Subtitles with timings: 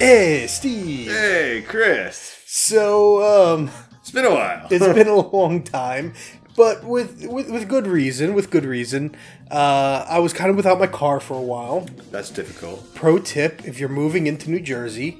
[0.00, 1.08] Hey, Steve.
[1.10, 2.38] Hey, Chris.
[2.46, 3.22] So,
[3.54, 3.70] um,
[4.00, 4.66] It's been a while.
[4.70, 6.14] it's been a long time,
[6.56, 8.32] but with with, with good reason.
[8.32, 9.14] With good reason.
[9.50, 11.86] Uh, I was kind of without my car for a while.
[12.10, 12.94] That's difficult.
[12.94, 15.18] Pro tip: if you're moving into New Jersey,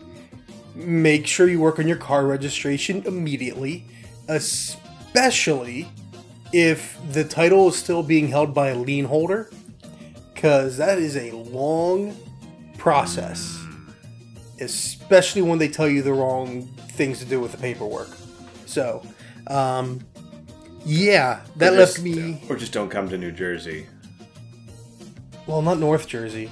[0.74, 3.84] make sure you work on your car registration immediately,
[4.28, 5.88] especially
[6.54, 9.50] if the title is still being held by a lien holder,
[10.34, 12.16] because that is a long
[12.78, 13.59] process.
[14.60, 18.08] Especially when they tell you the wrong things to do with the paperwork.
[18.66, 19.02] So,
[19.46, 20.00] um,
[20.84, 22.42] yeah, that Or left me.
[22.48, 23.86] Or just don't come to New Jersey.
[25.46, 26.50] Well, not North Jersey,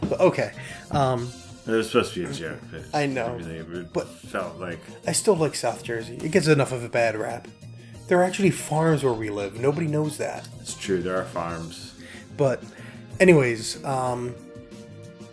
[0.00, 0.52] but okay.
[0.90, 1.30] Um,
[1.66, 2.58] It was supposed to be a joke.
[2.92, 3.40] I know,
[3.92, 4.80] but- felt like.
[5.06, 6.16] I still like South Jersey.
[6.22, 7.46] It gets enough of a bad rap.
[8.08, 9.58] There are actually farms where we live.
[9.60, 10.46] Nobody knows that.
[10.60, 11.00] It's true.
[11.00, 11.94] There are farms.
[12.36, 12.62] But,
[13.20, 14.34] anyways, um,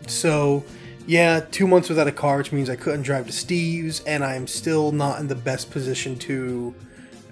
[0.07, 0.63] so
[1.07, 4.47] yeah, two months without a car, which means I couldn't drive to Steve's, and I'm
[4.47, 6.73] still not in the best position to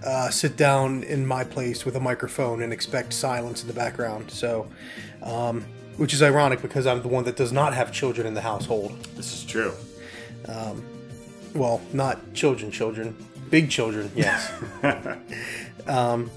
[0.06, 4.32] uh, sit down in my place with a microphone and expect silence in the background.
[4.32, 4.68] So,
[5.24, 5.66] um,
[5.98, 8.98] which is ironic because I'm the one that does not have children in the household.
[9.16, 9.74] This is true.
[11.54, 13.16] well, not children, children,
[13.50, 14.52] big children, yes.
[15.88, 16.32] um,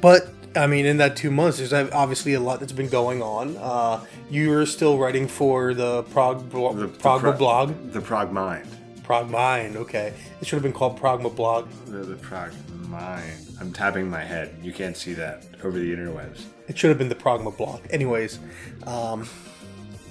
[0.00, 3.56] but I mean, in that two months, there's obviously a lot that's been going on.
[3.56, 8.66] Uh, you're still writing for the Prog blo- The, Pragma Pro- blog, The Prog Mind.
[9.02, 9.76] Prog Mind.
[9.76, 11.68] Okay, it should have been called Pragma blog.
[11.86, 12.52] The, the Prog
[12.88, 13.36] Mind.
[13.60, 14.54] I'm tapping my head.
[14.62, 16.44] You can't see that over the interwebs.
[16.68, 17.80] It should have been the Pragma blog.
[17.90, 18.38] Anyways,
[18.86, 19.28] um,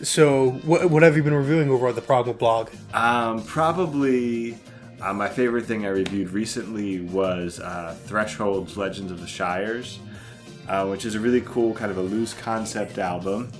[0.01, 2.69] so what, what have you been reviewing over on the Pragma blog?
[2.93, 4.57] Um, probably
[5.01, 9.99] uh, my favorite thing I reviewed recently was uh, Threshold's Legends of the Shires,
[10.71, 13.51] uh, which is a really cool kind of a loose concept album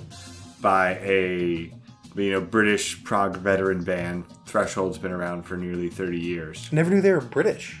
[0.62, 1.70] by a
[2.16, 4.24] you know British prog veteran band.
[4.46, 6.72] Threshold's been around for nearly 30 years.
[6.72, 7.76] Never knew they were British.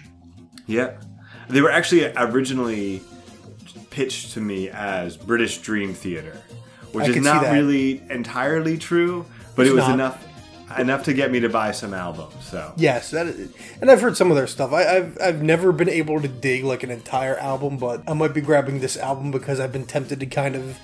[0.66, 1.00] Yeah,
[1.48, 3.00] they were actually originally
[3.88, 6.36] pitched to me as British Dream Theater,
[6.92, 9.24] which I is not really entirely true,
[9.56, 9.94] but It's it was not.
[9.94, 10.26] enough
[10.78, 12.34] enough to get me to buy some albums.
[12.44, 14.72] So Yes, that is, and I've heard some of their stuff.
[14.72, 18.34] I, I've I've never been able to dig like an entire album, but I might
[18.34, 20.78] be grabbing this album because I've been tempted to kind of.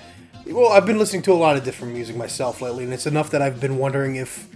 [0.46, 3.30] Well, I've been listening to a lot of different music myself lately, and it's enough
[3.30, 4.48] that I've been wondering if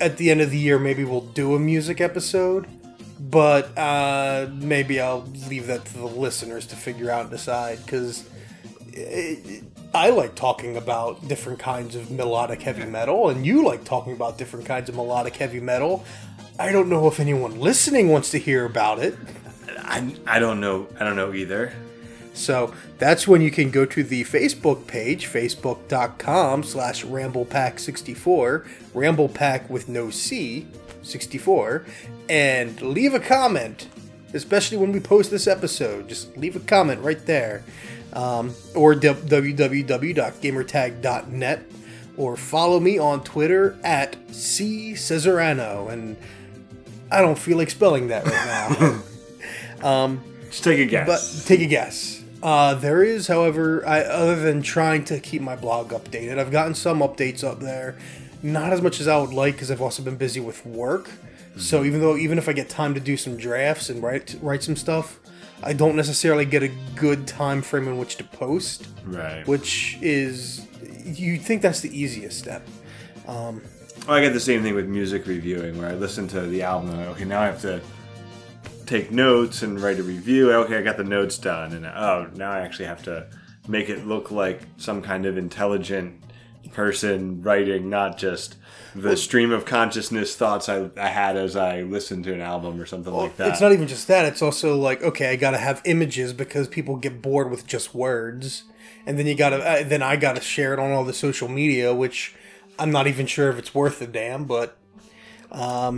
[0.00, 2.66] at the end of the year maybe we'll do a music episode.
[3.18, 8.28] But uh, maybe I'll leave that to the listeners to figure out and decide because
[9.94, 14.36] I like talking about different kinds of melodic heavy metal, and you like talking about
[14.36, 16.04] different kinds of melodic heavy metal.
[16.58, 19.16] I don't know if anyone listening wants to hear about it.
[19.78, 21.72] I, I don't know I don't know either.
[22.32, 29.88] So that's when you can go to the Facebook page, facebook.com slash ramblepack64, ramblepack with
[29.88, 30.66] no C,
[31.02, 31.86] 64,
[32.28, 33.86] and leave a comment,
[34.32, 36.08] especially when we post this episode.
[36.08, 37.62] Just leave a comment right there.
[38.14, 41.62] Um, or www.gamertag.net,
[42.16, 45.90] or follow me on Twitter at C Cesarano.
[45.90, 46.16] And
[47.10, 49.02] I don't feel like spelling that right
[49.82, 49.82] now.
[50.04, 51.06] um, Just take a guess.
[51.06, 52.22] But take a guess.
[52.42, 56.74] Uh, there is, however, I, other than trying to keep my blog updated, I've gotten
[56.74, 57.96] some updates up there.
[58.42, 61.10] Not as much as I would like because I've also been busy with work.
[61.56, 64.62] So even though even if I get time to do some drafts and write write
[64.62, 65.18] some stuff,
[65.64, 68.86] I don't necessarily get a good time frame in which to post.
[69.06, 69.46] right.
[69.46, 70.66] Which is
[71.04, 72.62] you think that's the easiest step.
[73.26, 73.62] Um,
[74.06, 76.90] Well, I get the same thing with music reviewing, where I listen to the album
[76.90, 77.80] and I'm like, okay, now I have to
[78.84, 80.52] take notes and write a review.
[80.52, 83.26] Okay, I got the notes done, and oh, now I actually have to
[83.66, 86.22] make it look like some kind of intelligent
[86.72, 88.56] person writing, not just
[88.94, 92.86] the stream of consciousness thoughts I, I had as I listened to an album or
[92.86, 93.48] something like that.
[93.48, 94.24] It's not even just that.
[94.24, 98.64] It's also like, okay, I gotta have images because people get bored with just words,
[99.06, 101.92] and then you gotta, uh, then I gotta share it on all the social media,
[101.94, 102.34] which
[102.78, 104.76] I'm not even sure if it's worth a damn, but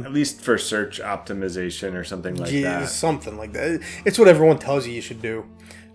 [0.04, 2.88] At least for search optimization or something like yeah, that.
[2.88, 3.80] something like that.
[4.04, 5.46] It's what everyone tells you you should do.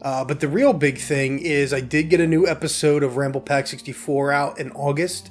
[0.01, 3.41] Uh, but the real big thing is, I did get a new episode of Ramble
[3.41, 5.29] Pack 64 out in August.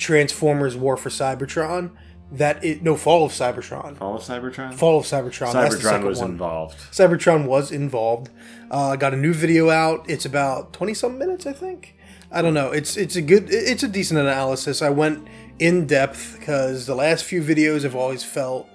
[0.00, 1.90] Transformers War for Cybertron.
[2.32, 3.96] That it no Fall of Cybertron.
[3.96, 4.72] Fall of Cybertron?
[4.74, 5.52] Fall of Cybertron.
[5.52, 6.30] Cybertron was one.
[6.30, 6.78] involved.
[6.92, 8.30] Cybertron was involved.
[8.70, 10.08] Uh, got a new video out.
[10.08, 11.96] It's about twenty some minutes, I think.
[12.30, 12.70] I don't know.
[12.70, 13.48] It's it's a good.
[13.50, 14.80] It's a decent analysis.
[14.80, 15.26] I went
[15.58, 18.68] in depth because the last few videos have always felt.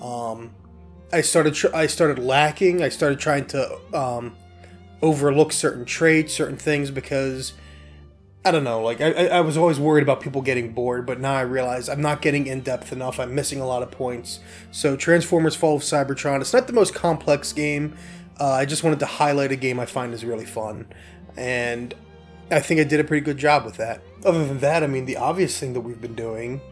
[0.00, 0.54] Um,
[1.12, 1.54] I started.
[1.54, 2.80] Tr- I started lacking.
[2.80, 4.36] I started trying to um,
[5.02, 7.54] overlook certain traits, certain things because
[8.44, 8.82] I don't know.
[8.82, 12.00] Like I, I was always worried about people getting bored, but now I realize I'm
[12.00, 13.20] not getting in depth enough.
[13.20, 14.40] I'm missing a lot of points.
[14.70, 16.40] So Transformers: Fall of Cybertron.
[16.40, 17.96] It's not the most complex game.
[18.38, 20.86] Uh, I just wanted to highlight a game I find is really fun,
[21.36, 21.94] and
[22.50, 24.02] I think I did a pretty good job with that.
[24.24, 26.62] Other than that, I mean, the obvious thing that we've been doing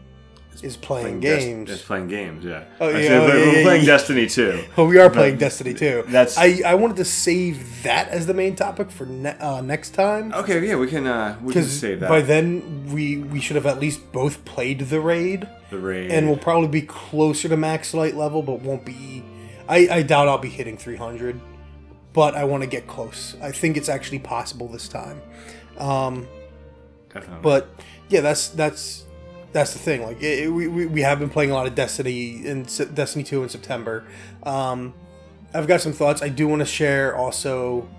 [0.61, 1.71] is playing, Des- games.
[1.71, 2.65] It's playing games, yeah.
[2.81, 3.87] Oh, yeah, oh, we're, yeah, we're yeah, playing yeah.
[3.87, 4.63] Destiny too.
[4.77, 6.03] Oh, we are playing Destiny too.
[6.07, 9.91] that's- I, I wanted to save that as the main topic for ne- uh, next
[9.91, 12.09] time Okay, yeah, we can uh, we can save that.
[12.09, 16.11] by then we we should have at least both played the raid, the raid.
[16.11, 19.23] and we'll probably be closer to max light level, but won't be.
[19.69, 21.39] I, I doubt I'll be hitting 300,
[22.11, 23.35] but I want to get close.
[23.41, 25.21] I think it's actually possible this time.
[25.77, 26.27] Um,
[27.13, 27.39] Definitely.
[27.43, 27.69] but
[28.09, 29.05] yeah, that's that's
[29.51, 30.03] that's the thing.
[30.03, 33.43] Like it, we, we have been playing a lot of Destiny in Se- Destiny two
[33.43, 34.05] in September.
[34.43, 34.93] Um,
[35.53, 36.21] I've got some thoughts.
[36.21, 37.89] I do want to share also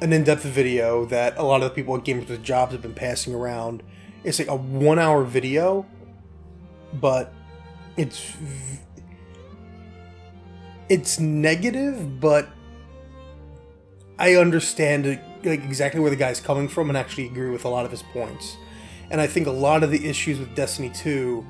[0.00, 2.82] an in depth video that a lot of the people at Gamers with Jobs have
[2.82, 3.82] been passing around.
[4.24, 5.86] It's like a one hour video,
[6.94, 7.32] but
[7.96, 8.36] it's
[10.88, 12.48] it's negative, but
[14.18, 15.06] I understand
[15.44, 18.02] like exactly where the guy's coming from and actually agree with a lot of his
[18.02, 18.56] points.
[19.12, 21.46] And I think a lot of the issues with Destiny 2,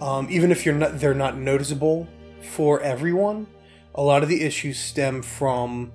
[0.00, 2.08] um, even if you're not, they're not noticeable
[2.40, 3.46] for everyone.
[3.94, 5.92] A lot of the issues stem from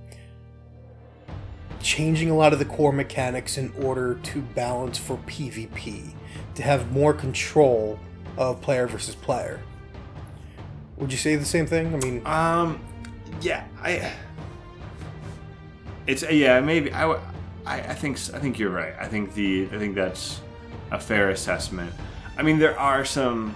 [1.81, 6.13] changing a lot of the core mechanics in order to balance for PvP,
[6.53, 8.00] to have more control
[8.38, 9.61] of player versus player.
[10.97, 11.91] Would you say the same thing?
[11.94, 12.79] I mean, Um,
[13.41, 14.11] yeah, I.
[16.06, 17.11] It's yeah, maybe I,
[17.65, 18.94] I, I think I think you're right.
[19.00, 20.41] I think the I think that's
[20.91, 21.91] a fair assessment.
[22.38, 23.56] I mean, there are some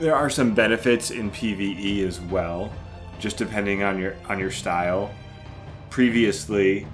[0.00, 2.72] there are some benefits in PVE as well,
[3.20, 5.10] just depending on your on your style.
[5.90, 6.86] Previously,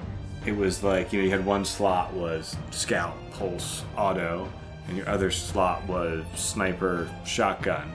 [0.45, 4.49] it was like you know you had one slot was scout, pulse, auto,
[4.89, 7.93] and your other slot was sniper, shotgun.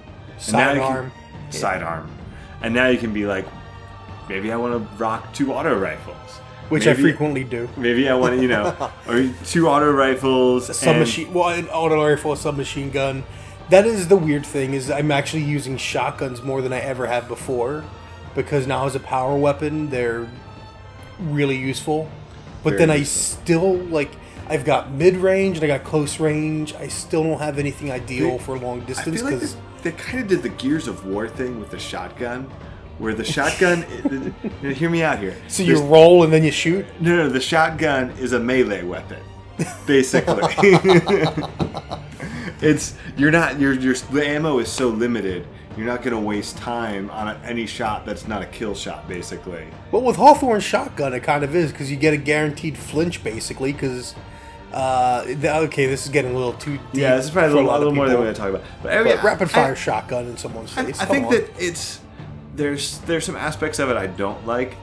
[0.47, 1.11] And now you can- Sidearm.
[1.51, 2.11] sidearm.
[2.61, 3.45] And now you can be like,
[4.29, 6.39] maybe I want to rock two auto rifles.
[6.69, 7.69] Which I frequently do.
[7.77, 10.69] Maybe I want to, you know, or two auto rifles.
[10.69, 13.23] A and- submachine, well, an auto rifle, a submachine gun.
[13.69, 17.27] That is the weird thing is I'm actually using shotguns more than I ever have
[17.27, 17.83] before,
[18.35, 20.27] because now as a power weapon they're
[21.19, 22.09] really useful.
[22.63, 23.41] But Very then I useful.
[23.43, 24.11] still like
[24.47, 26.73] I've got mid range and I got close range.
[26.75, 30.19] I still don't have anything ideal They- for long distance like because they, they kind
[30.19, 32.49] of did the Gears of War thing with the shotgun,
[32.99, 33.85] where the shotgun.
[34.61, 35.35] you hear me out here.
[35.47, 36.85] so you There's- roll and then you shoot.
[36.99, 39.21] No, no, the shotgun is a melee weapon,
[39.85, 40.41] basically.
[42.61, 45.47] it's you're not your your the ammo is so limited.
[45.75, 49.65] You're not gonna waste time on a, any shot that's not a kill shot, basically.
[49.91, 53.73] But with Hawthorne shotgun, it kind of is because you get a guaranteed flinch basically.
[53.73, 54.13] Because
[54.71, 56.81] uh, the, okay, this is getting a little too deep.
[56.93, 58.63] Yeah, this is probably a little, lot a little more than we're gonna talk about.
[58.83, 60.99] But, I But mean, rapid I- fire shotgun in someone's face.
[60.99, 61.31] I come think on.
[61.33, 61.99] that it's
[62.55, 64.77] there's there's some aspects of it I don't like,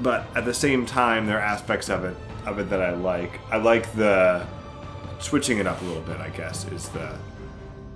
[0.00, 2.16] but at the same time there are aspects of it
[2.46, 3.40] of it that I like.
[3.50, 4.46] I like the
[5.18, 6.18] switching it up a little bit.
[6.18, 7.08] I guess is the.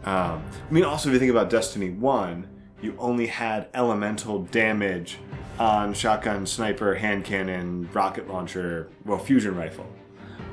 [0.04, 2.46] Um, I mean, also if you think about Destiny One,
[2.82, 5.18] you only had elemental damage
[5.58, 9.86] on shotgun, sniper, hand cannon, rocket launcher, well, fusion rifle.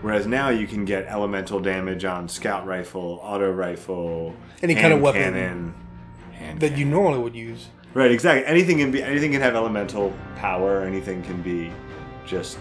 [0.01, 5.01] Whereas now you can get elemental damage on scout rifle, auto rifle, Any kind of
[5.01, 5.75] weapon cannon,
[6.51, 7.67] hand that you normally would use.
[7.93, 8.45] Right, exactly.
[8.45, 10.81] Anything can be anything can have elemental power.
[10.83, 11.71] Anything can be
[12.25, 12.57] just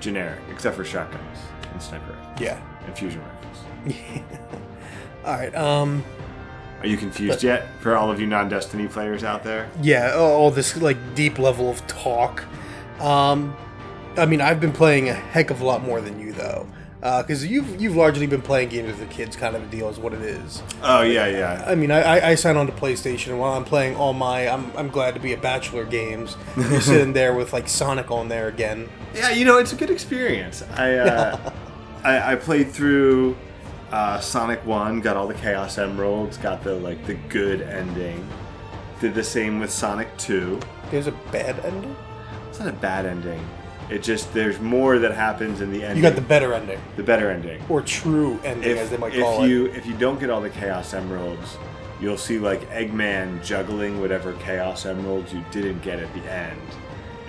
[0.00, 1.38] generic, except for shotguns
[1.72, 2.60] and sniper rifles Yeah.
[2.86, 4.02] and fusion rifles.
[5.24, 5.54] All right.
[5.54, 6.04] Um.
[6.80, 7.66] Are you confused yet?
[7.80, 10.14] For all of you non-Destiny players out there, Yeah.
[10.14, 12.44] All this like deep level of talk.
[13.00, 13.56] Um.
[14.18, 16.66] I mean, I've been playing a heck of a lot more than you though,
[17.22, 19.98] because you've you've largely been playing games with the kids, kind of a deal is
[19.98, 20.62] what it is.
[20.82, 21.64] oh yeah, yeah.
[21.66, 24.48] I mean, I, I, I sign on to PlayStation, and while I'm playing all my,
[24.48, 26.36] I'm, I'm glad to be a Bachelor games.
[26.56, 28.88] You're sitting there with like Sonic on there again.
[29.14, 30.62] Yeah, you know, it's a good experience.
[30.76, 31.52] I uh,
[32.04, 33.36] I, I played through
[33.92, 38.26] uh, Sonic One, got all the Chaos Emeralds, got the like the good ending.
[39.00, 40.58] Did the same with Sonic Two.
[40.90, 41.94] There's a bad ending.
[42.48, 43.46] It's not a bad ending.
[43.90, 45.98] It just there's more that happens in the ending.
[45.98, 47.62] You got the better ending, the better ending.
[47.68, 49.44] or true ending, If, as they might call it.
[49.44, 51.56] If you if you don't get all the Chaos Emeralds,
[52.00, 56.60] you'll see like Eggman juggling whatever Chaos Emeralds you didn't get at the end,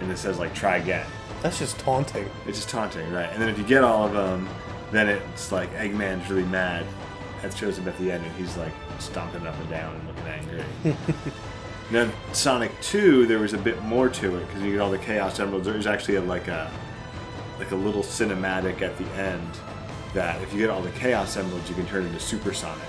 [0.01, 1.05] and it says like try again.
[1.43, 2.27] That's just taunting.
[2.47, 3.29] It's just taunting, right?
[3.31, 4.49] And then if you get all of them,
[4.91, 6.85] then it's like Eggman's really mad.
[7.43, 10.25] That shows him at the end, and he's like stomping up and down and looking
[10.25, 10.63] angry.
[11.89, 14.97] now, Sonic Two, there was a bit more to it because you get all the
[14.97, 15.65] Chaos Emeralds.
[15.65, 16.69] There was actually a, like a
[17.59, 19.49] like a little cinematic at the end
[20.13, 22.87] that if you get all the Chaos Emeralds, you can turn into Supersonic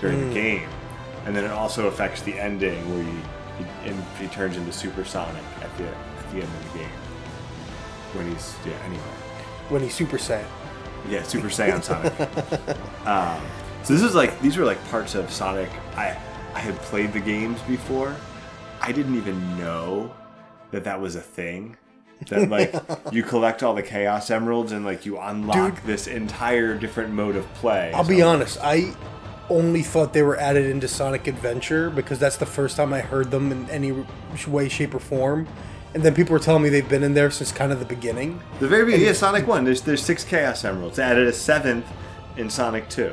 [0.00, 0.68] during the game,
[1.24, 3.22] and then it also affects the ending where you
[3.84, 6.88] he, he turns into Supersonic at the at the end of the game
[8.12, 9.02] when he's yeah anyway
[9.68, 10.44] when he's Super Saiyan.
[11.08, 12.12] yeah Super Saiyan Sonic.
[13.06, 13.40] um,
[13.82, 15.70] so this is like these were like parts of Sonic.
[15.96, 16.18] I
[16.56, 18.16] I had played the games before.
[18.80, 20.10] I didn't even know
[20.70, 21.76] that that was a thing.
[22.30, 22.74] That like
[23.12, 25.84] you collect all the Chaos Emeralds and like you unlock Dude.
[25.84, 27.92] this entire different mode of play.
[27.92, 28.94] I'll be honest, I
[29.50, 33.30] only thought they were added into Sonic Adventure because that's the first time I heard
[33.30, 33.92] them in any
[34.48, 35.46] way, shape, or form.
[35.92, 38.40] And then people were telling me they've been in there since kind of the beginning.
[38.60, 39.64] The very beginning, yeah, Sonic One.
[39.64, 40.96] There's there's six Chaos Emeralds.
[40.96, 41.86] They added a seventh
[42.36, 43.12] in Sonic Two.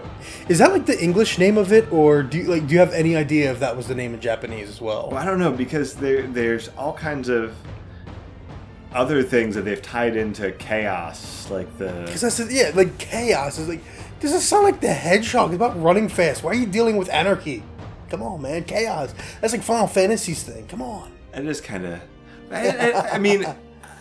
[0.49, 2.93] Is that like the English name of it, or do you like do you have
[2.93, 5.09] any idea if that was the name in Japanese as well?
[5.09, 7.55] Well, I don't know because there there's all kinds of
[8.93, 13.57] other things that they've tied into chaos, like the Because that's the- yeah, like chaos
[13.57, 13.81] is like
[14.19, 15.47] does this is Sonic the Hedgehog.
[15.49, 16.43] It's about running fast.
[16.43, 17.63] Why are you dealing with anarchy?
[18.09, 19.13] Come on, man, chaos.
[19.41, 20.67] That's like Final Fantasy's thing.
[20.67, 21.11] Come on.
[21.33, 21.99] it is kind of.
[22.51, 23.43] I, I, I mean,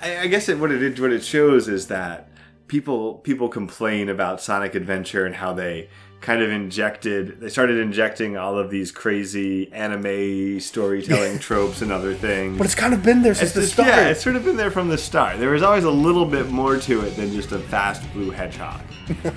[0.02, 2.29] I, I guess it, what it what it shows is that
[2.73, 5.91] people people complain about Sonic Adventure and how they
[6.23, 12.14] kind of injected they started injecting all of these crazy anime storytelling tropes and other
[12.14, 12.57] things.
[12.57, 13.88] But it's kind of been there since It's the start.
[13.88, 15.38] Yeah, it's sort of been there from the start.
[15.38, 18.81] There was always a little bit more to it than just a fast blue hedgehog.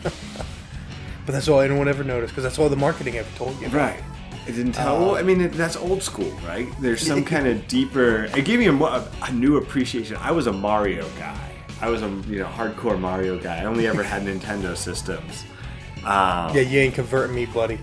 [1.26, 3.68] But that's all anyone ever noticed because that's all the marketing ever told you.
[3.70, 4.00] Right.
[4.48, 4.98] It didn't tell.
[4.98, 6.68] Um, well, I mean, it, that's old school, right?
[6.80, 8.26] There's some kind of deeper.
[8.26, 10.18] It gave me a, a new appreciation.
[10.18, 11.45] I was a Mario guy.
[11.82, 13.62] I was a you know hardcore Mario guy.
[13.62, 15.44] I only ever had Nintendo systems.
[16.00, 17.80] Um, Yeah, you ain't converting me, buddy.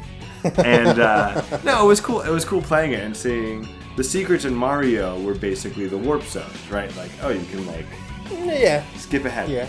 [0.65, 2.21] and uh, no, it was cool.
[2.23, 6.23] It was cool playing it and seeing the secrets in Mario were basically the warp
[6.23, 6.95] zones, right?
[6.97, 7.87] Like, oh, you can like
[8.31, 8.83] Yeah.
[8.97, 9.49] skip ahead.
[9.51, 9.67] Yeah.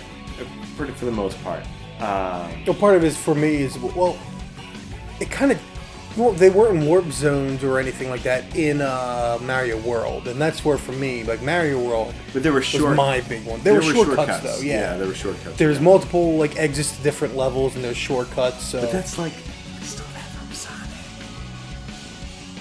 [0.77, 1.63] For, for the most part.
[1.99, 4.17] Um, So part of it is for me is well,
[5.19, 5.59] it kind of
[6.17, 10.63] well they weren't warp zones or anything like that in uh, Mario World, and that's
[10.63, 12.95] where for me like Mario World but there were was short.
[12.95, 13.61] my big one.
[13.61, 14.59] There, were, shortcuts, though.
[14.59, 14.91] Yeah.
[14.91, 15.57] yeah, there were shortcuts.
[15.57, 15.83] There's yeah.
[15.83, 18.63] multiple like exits to different levels, and there's shortcuts.
[18.63, 19.33] So But that's like
[19.81, 20.89] still that from Sonic.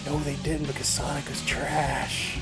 [0.07, 2.39] no, they didn't because Sonic was trash.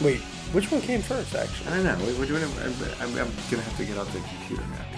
[0.00, 0.20] Wait,
[0.52, 1.34] which one came first?
[1.34, 2.18] Actually, I don't know.
[2.18, 3.14] We're doing I'm, I'm
[3.50, 4.89] gonna have to get off the computer now.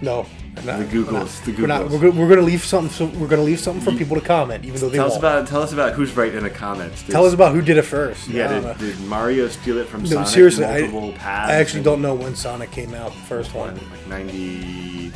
[0.00, 0.22] No.
[0.22, 0.88] not- The we're not.
[1.26, 2.00] Googles, the We're, not, Googles.
[2.00, 2.90] we're, we're gonna leave something.
[2.92, 5.24] So we're gonna leave something for people to comment, even though they Tell us won't.
[5.24, 7.02] about tell us about who's right in the comments.
[7.02, 8.28] Did, Tell us about who did it first.
[8.28, 8.74] Yeah, I don't know.
[8.74, 10.28] did, did Mario steal it from No, Sonic?
[10.28, 10.78] seriously, I.
[11.24, 13.74] I actually don't know when Sonic came out, the first one.
[13.74, 15.10] Like 90,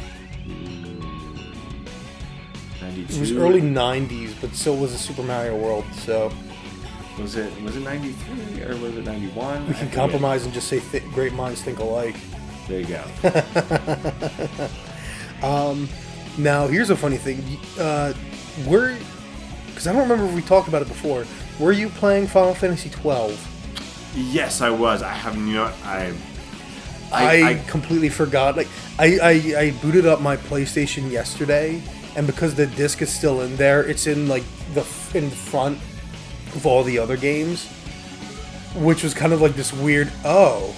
[0.47, 1.49] mm,
[2.83, 3.15] 92?
[3.15, 6.33] It was early '90s, but still was a Super Mario World, so
[7.19, 9.67] Was it was it ninety three or was it ninety one?
[9.69, 12.17] we can compromise and just say th- great minds think alike.
[12.69, 13.05] There you go.
[16.39, 17.43] Now, here's a funny thing.
[17.79, 18.13] Uh,
[18.67, 18.97] were
[19.67, 21.25] because I don't remember if we talked about it before.
[21.59, 23.57] Were you playing Final Fantasy 12?
[24.15, 25.03] yes, I was.
[25.03, 25.47] I have not.
[25.47, 26.15] know I.
[27.11, 28.57] I, completely forgot.
[28.57, 31.83] Like I, I, I booted up my PlayStation yesterday,
[32.17, 34.45] and because the disc is still in there, it's in like
[34.75, 35.79] the in front
[36.55, 37.67] of all the other games,
[38.77, 40.13] which was kind of like this weird.
[40.25, 40.75] Oh,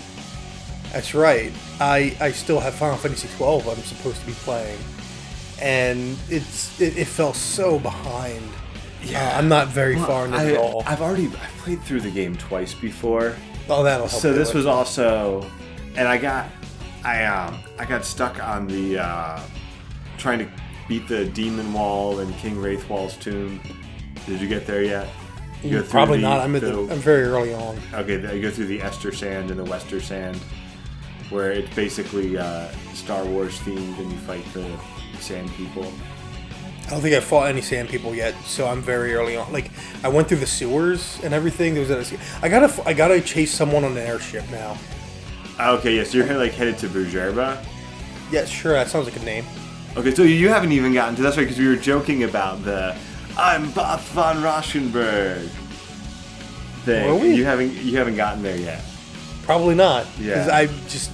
[0.92, 1.52] that's right.
[1.81, 3.69] I I still have Final Fantasy 12.
[3.69, 4.79] I'm supposed to be playing,
[5.61, 8.43] and it's it, it fell so behind.
[9.03, 10.83] Yeah, I'm not very far into I, it at all.
[10.87, 13.35] I've already I've played through the game twice before.
[13.69, 14.21] oh, that'll help.
[14.21, 14.55] So this it.
[14.55, 15.51] was also,
[15.97, 16.51] and I got,
[17.03, 19.41] I um, I got stuck on the uh,
[20.19, 20.49] trying to
[20.87, 23.59] beat the demon wall and King Raithwall's tomb.
[24.27, 25.09] Did you get there yet?
[25.63, 26.41] You go probably the- not.
[26.41, 27.79] I'm at the, I'm very early on.
[27.95, 28.17] okay.
[28.17, 30.37] the- You go through the Estersand and the Westersand,
[31.31, 34.67] where it's basically uh, Star Wars themed, and you fight the
[35.21, 35.91] Sand People.
[36.87, 39.53] I don't think I've fought any sand people yet, so I'm very early on.
[39.53, 39.71] Like
[40.03, 41.75] I went through the sewers and everything.
[41.75, 44.77] There was a, I gotta I gotta chase someone on an airship now.
[45.57, 47.65] Ah, Okay, yes, you're like headed to Bhujerba.
[48.33, 48.73] Yeah, sure.
[48.73, 49.45] That sounds like a name.
[49.97, 52.97] Okay, so you haven't even gotten to that's right because we were joking about the
[53.39, 55.47] I'm Bob von Ronsenburg
[56.85, 57.07] thing.
[57.07, 57.35] Were we?
[57.35, 58.83] You haven't you haven't gotten there yet.
[59.43, 60.07] Probably not.
[60.19, 60.57] Because Yeah.
[60.57, 61.13] I just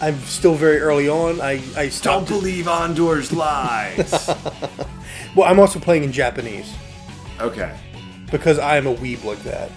[0.00, 1.40] I'm still very early on.
[1.40, 2.28] I I Don't stopped.
[2.28, 4.28] believe Ondore's lies.
[5.34, 6.72] well, I'm also playing in Japanese
[7.40, 7.74] okay,
[8.30, 9.70] because I am a weeb like that.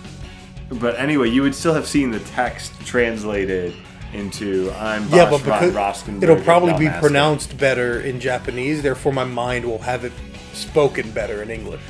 [0.69, 3.73] but anyway, you would still have seen the text translated
[4.13, 8.81] into I'm yeah, but because it'll probably be Dalmasca." pronounced better in Japanese.
[8.81, 10.13] Therefore, my mind will have it
[10.53, 11.81] spoken better in English.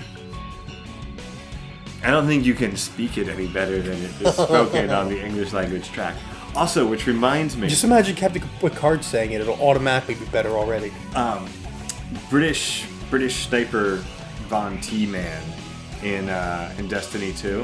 [2.04, 5.20] I don't think you can speak it any better than it is spoken on the
[5.26, 6.16] English language track.
[6.58, 10.92] Also, which reminds me, Just imagine Captain Picard saying it; it'll automatically be better already.
[11.16, 11.48] um,
[12.30, 13.98] British British sniper
[14.48, 15.42] Von T Man
[16.04, 17.64] in uh, in Destiny 2.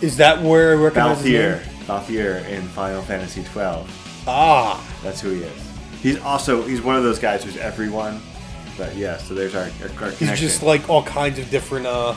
[0.00, 1.60] Is that where I recognize his Balthier.
[1.60, 1.86] name?
[1.86, 4.24] Balthier in Final Fantasy 12.
[4.26, 5.70] Ah, That's who he is.
[6.02, 8.20] He's also he's one of those guys who's everyone.
[8.78, 12.12] But yeah, so there's our, our, our he's just like all kinds of different uh,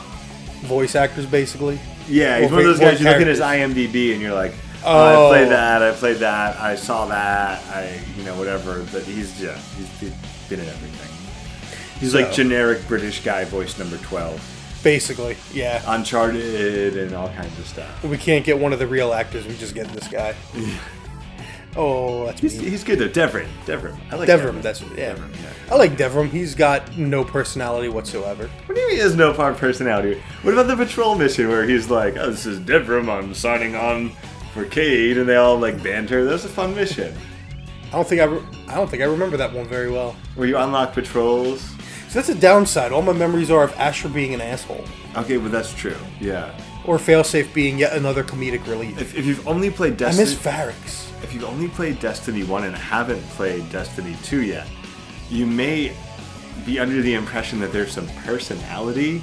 [0.62, 1.78] voice actors, basically.
[2.08, 3.76] yeah, he's one of those guys you look at his characters.
[3.76, 4.52] IMDb and you're like,
[4.86, 5.26] oh, Oh.
[5.26, 5.50] I played oh.
[5.50, 8.84] that, I played that, I saw that, I you know whatever.
[8.92, 10.12] But he's yeah, he's,
[10.48, 11.12] been in everything.
[12.00, 14.40] He's like generic British guy, voice number twelve.
[14.82, 15.82] Basically, yeah.
[15.86, 18.04] Uncharted and all kinds of stuff.
[18.04, 19.46] We can't get one of the real actors.
[19.46, 20.34] We just get this guy.
[21.76, 22.70] Oh, that's He's, mean.
[22.70, 23.08] he's good though.
[23.08, 23.48] Devrim.
[23.66, 23.96] Devrim.
[24.10, 24.62] I like Devrim.
[24.62, 25.14] That's yeah.
[25.14, 25.52] Devrim, yeah.
[25.70, 26.30] I like Devrim.
[26.30, 28.48] He's got no personality whatsoever.
[28.64, 30.22] What do you mean he has no personality?
[30.42, 34.12] What about the patrol mission where he's like, oh, this is Devrim, I'm signing on
[34.56, 36.24] for Cayde, and they all like banter?
[36.24, 37.14] That was a fun mission.
[37.88, 38.24] I don't think I.
[38.24, 40.16] Re- I don't think I remember that one very well.
[40.34, 41.60] Where you unlock patrols.
[42.08, 42.90] So that's a downside.
[42.92, 44.84] All my memories are of Asher being an asshole,
[45.16, 45.96] Okay, but that's true.
[46.20, 46.50] Yeah.
[46.84, 49.00] or Failsafe being yet another comedic relief.
[49.00, 50.28] If, if you've only played Destiny.
[50.28, 51.24] I Destiny, miss Variks.
[51.24, 54.66] if you've only played Destiny One and haven't played Destiny Two yet,
[55.30, 55.92] you may
[56.64, 59.22] be under the impression that there's some personality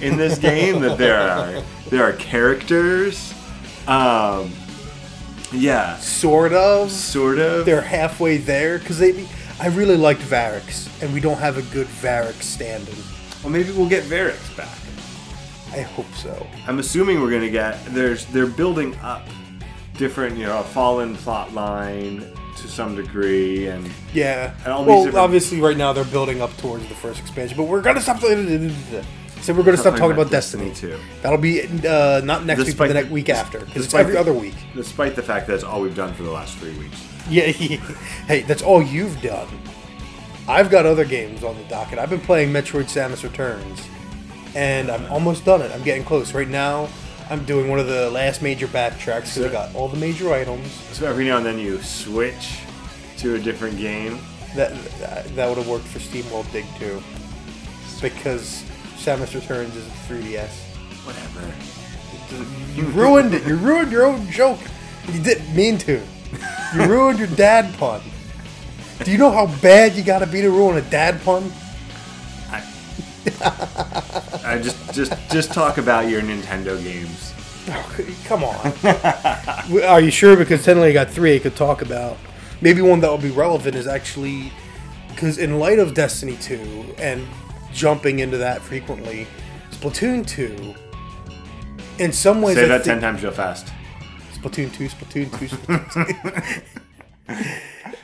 [0.00, 0.80] in this game.
[0.82, 3.32] that there are there are characters.
[3.88, 4.50] Um,
[5.54, 6.90] yeah, Sort of.
[6.90, 7.64] sort of.
[7.66, 9.26] They're halfway there because they.
[9.60, 12.96] I really liked Variks, and we don't have a good Variks standing.
[13.42, 14.76] Well, maybe we'll get Variks back.
[15.72, 16.46] I hope so.
[16.66, 17.84] I'm assuming we're gonna get.
[17.86, 19.26] There's they're building up
[19.96, 22.24] different, you know, a fallen plot line
[22.56, 24.54] to some degree, and Yeah.
[24.64, 27.56] And all these well, different- obviously, right now they're building up towards the first expansion,
[27.56, 28.20] but we're gonna stop.
[29.44, 30.72] So we're gonna stop talking about Destiny.
[30.72, 30.98] too.
[31.20, 33.84] That'll be uh, not next week, Despite but the the- next week after, because it's
[33.84, 34.54] despite every the- other week.
[34.74, 36.96] Despite the fact that it's all we've done for the last three weeks.
[37.30, 37.44] Yeah,
[38.26, 39.48] hey, that's all you've done.
[40.48, 41.98] I've got other games on the docket.
[41.98, 43.80] I've been playing Metroid Samus Returns,
[44.54, 45.70] and I'm almost done it.
[45.72, 46.32] I'm getting close.
[46.34, 46.88] Right now,
[47.30, 50.70] I'm doing one of the last major backtracks because I got all the major items.
[50.92, 52.60] So every now and then you switch
[53.18, 54.18] to a different game.
[54.54, 54.72] That
[55.34, 57.02] that would have worked for SteamWorld Dig too,
[58.02, 58.64] because
[59.04, 60.48] Samus Returns is a 3DS.
[61.04, 61.52] Whatever.
[62.74, 63.46] You ruined it.
[63.46, 64.58] You ruined your own joke.
[65.12, 66.00] You didn't mean to.
[66.74, 68.00] You ruined your dad pun.
[69.04, 71.52] Do you know how bad you gotta be to ruin a dad pun?
[74.42, 77.34] I just just just talk about your Nintendo games.
[77.68, 78.72] Oh, come on.
[79.84, 80.34] Are you sure?
[80.34, 82.16] Because technically, I got three I could talk about.
[82.62, 84.50] Maybe one that will be relevant is actually
[85.08, 87.26] because in light of Destiny 2 and
[87.74, 89.26] jumping into that frequently,
[89.72, 90.74] Splatoon 2.
[91.98, 93.68] In some ways, Say I that think- ten times real fast.
[94.34, 95.92] Splatoon 2, Splatoon 2, Splatoon
[97.26, 97.34] 2.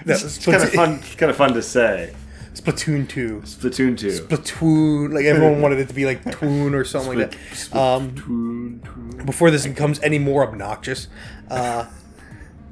[0.04, 0.98] that was kind of fun.
[1.16, 2.14] Kind of fun to say.
[2.54, 3.42] Splatoon 2.
[3.44, 4.08] Splatoon two.
[4.08, 5.12] Splatoon.
[5.14, 7.76] Like everyone wanted it to be like Toon or something like that.
[7.76, 9.24] Um, Splatoon.
[9.26, 11.06] before this becomes any more obnoxious.
[11.48, 11.86] Uh,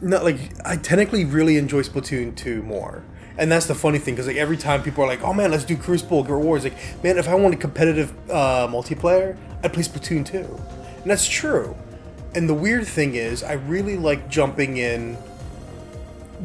[0.00, 3.04] no, like I technically really enjoy Splatoon 2 more.
[3.38, 5.64] And that's the funny thing, because like every time people are like, "Oh man, let's
[5.64, 6.74] do Crucible Guild Wars," like,
[7.04, 11.76] man, if I wanted competitive uh, multiplayer, I'd play Splatoon 2, and that's true.
[12.34, 15.16] And the weird thing is, I really like jumping in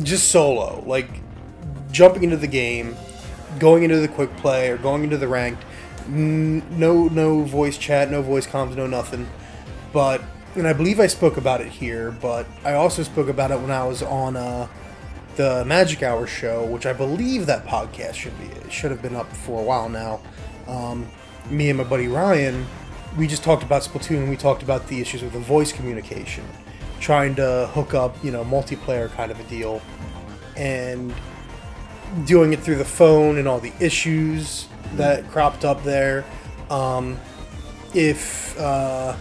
[0.03, 1.10] just solo, like
[1.91, 2.95] jumping into the game,
[3.60, 5.63] going into the quick play or going into the ranked.
[6.08, 9.27] N- No, no voice chat, no voice comms, no nothing.
[9.91, 10.21] But
[10.56, 13.71] and I believe I spoke about it here, but I also spoke about it when
[13.71, 14.67] I was on uh,
[15.36, 19.32] the Magic Hour show, which I believe that podcast should be should have been up
[19.32, 20.19] for a while now.
[20.67, 21.08] Um,
[21.50, 22.65] me and my buddy Ryan,
[23.17, 24.17] we just talked about Splatoon.
[24.17, 26.43] and We talked about the issues with the voice communication,
[27.00, 29.82] trying to hook up, you know, multiplayer kind of a deal,
[30.56, 31.13] and
[32.26, 36.24] doing it through the phone and all the issues that cropped up there.
[36.69, 37.19] Um,
[37.93, 39.15] if uh,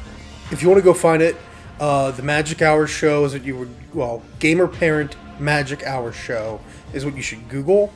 [0.50, 1.36] if you want to go find it,
[1.80, 6.60] uh, the Magic Hour show is what you would well Gamer Parent Magic Hour show
[6.92, 7.92] is what you should Google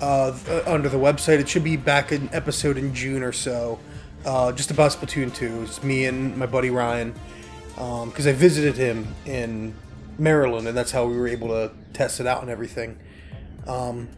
[0.00, 1.38] uh, th- under the website.
[1.38, 3.78] It should be back an episode in June or so,
[4.24, 5.62] uh, just about Splatoon 2.
[5.62, 7.14] It's me and my buddy Ryan
[7.74, 9.74] because I visited him in
[10.18, 12.98] Maryland, and that's how we were able to test it out and everything.
[13.66, 14.08] Um,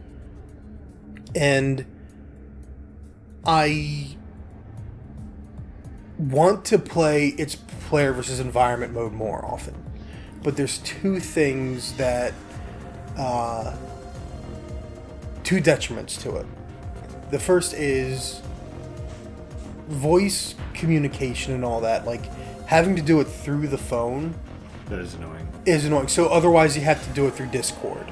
[1.35, 1.85] and
[3.45, 4.17] I
[6.17, 9.75] want to play its player versus environment mode more often,
[10.43, 12.33] but there's two things that
[13.19, 13.75] uh,
[15.43, 16.45] two detriments to it.
[17.31, 18.41] The first is
[19.87, 22.21] voice communication and all that, like
[22.65, 24.33] having to do it through the phone
[24.89, 25.47] That is annoying.
[25.65, 26.07] is annoying.
[26.07, 28.05] So otherwise, you have to do it through Discord.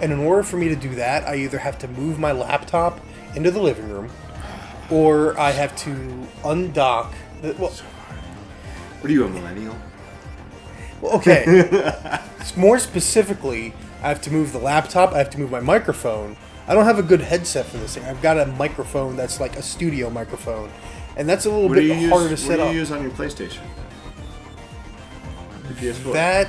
[0.00, 3.00] And in order for me to do that, I either have to move my laptop
[3.36, 4.10] into the living room,
[4.90, 5.90] or I have to
[6.42, 7.12] undock.
[7.42, 9.76] The, well, What are you, a millennial?
[11.00, 12.20] well, okay.
[12.56, 13.72] More specifically,
[14.04, 15.12] I have to move the laptop.
[15.14, 16.36] I have to move my microphone.
[16.68, 18.04] I don't have a good headset for this thing.
[18.04, 20.70] I've got a microphone that's like a studio microphone,
[21.16, 22.42] and that's a little What bit harder use?
[22.42, 22.74] to What do you up.
[22.74, 23.60] use on your PlayStation?
[25.68, 26.12] The PS4.
[26.12, 26.48] That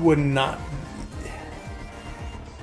[0.00, 0.60] would not.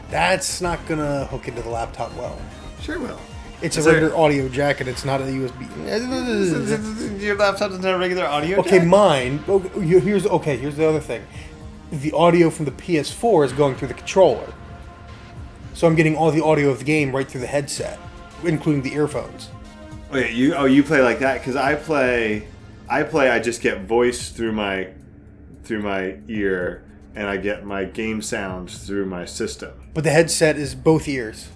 [0.10, 2.40] That's not gonna hook into the laptop well.
[2.82, 3.20] sure will.
[3.62, 7.20] It's a regular audio jack and it's not a USB.
[7.22, 8.60] Your laptop doesn't have a regular audio.
[8.60, 8.88] Okay, jack?
[8.88, 9.44] mine.
[9.50, 10.56] okay, Here's okay.
[10.58, 11.26] Here's the other thing.
[11.92, 14.52] The audio from the PS4 is going through the controller,
[15.74, 17.98] so I'm getting all the audio of the game right through the headset,
[18.44, 19.50] including the earphones.
[20.12, 21.40] Oh, Wait, you oh you play like that?
[21.40, 22.48] Because I play,
[22.90, 23.30] I play.
[23.30, 24.90] I just get voice through my,
[25.64, 26.84] through my ear,
[27.16, 29.72] and I get my game sounds through my system.
[29.94, 31.48] But the headset is both ears.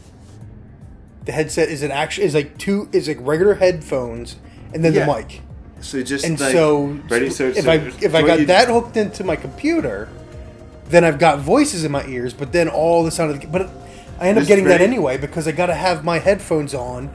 [1.26, 4.38] The headset is an actual is like two is like regular headphones
[4.74, 5.06] and then Yeah.
[5.06, 5.41] the mic.
[5.82, 7.30] So just And like, so, ready.
[7.30, 10.08] So if so- I if so I got you- that hooked into my computer,
[10.91, 12.34] then I've got voices in my ears.
[12.34, 13.69] But then all the sound of the but
[14.19, 17.10] I end up This getting that anyway because I got to have my headphones on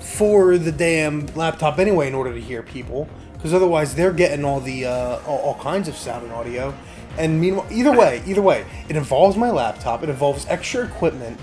[0.00, 3.08] for the damn laptop anyway in order to hear people.
[3.34, 6.74] Because otherwise they're getting all the uh, all, all kinds of sound and audio.
[7.18, 10.02] And meanwhile, either way, either way, it involves my laptop.
[10.02, 11.38] It involves extra equipment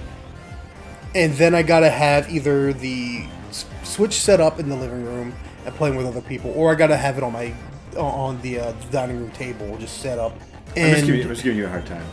[1.15, 5.33] and then I gotta have either the s- Switch set up in the living room
[5.65, 7.53] and playing with other people, or I gotta have it on my
[7.97, 10.33] on the uh, dining room table, just set up.
[10.77, 12.05] I'm just, giving you, I'm just giving you a hard time.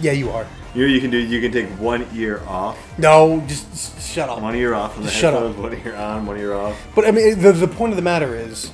[0.00, 0.46] yeah, you are.
[0.74, 1.18] You know, you can do.
[1.18, 4.40] You can take one ear off, No, just shut up.
[4.40, 5.42] one ear off from the Shut up.
[5.42, 6.76] headphones, one ear on, one ear off.
[6.94, 8.70] But I mean, the the point of the matter is,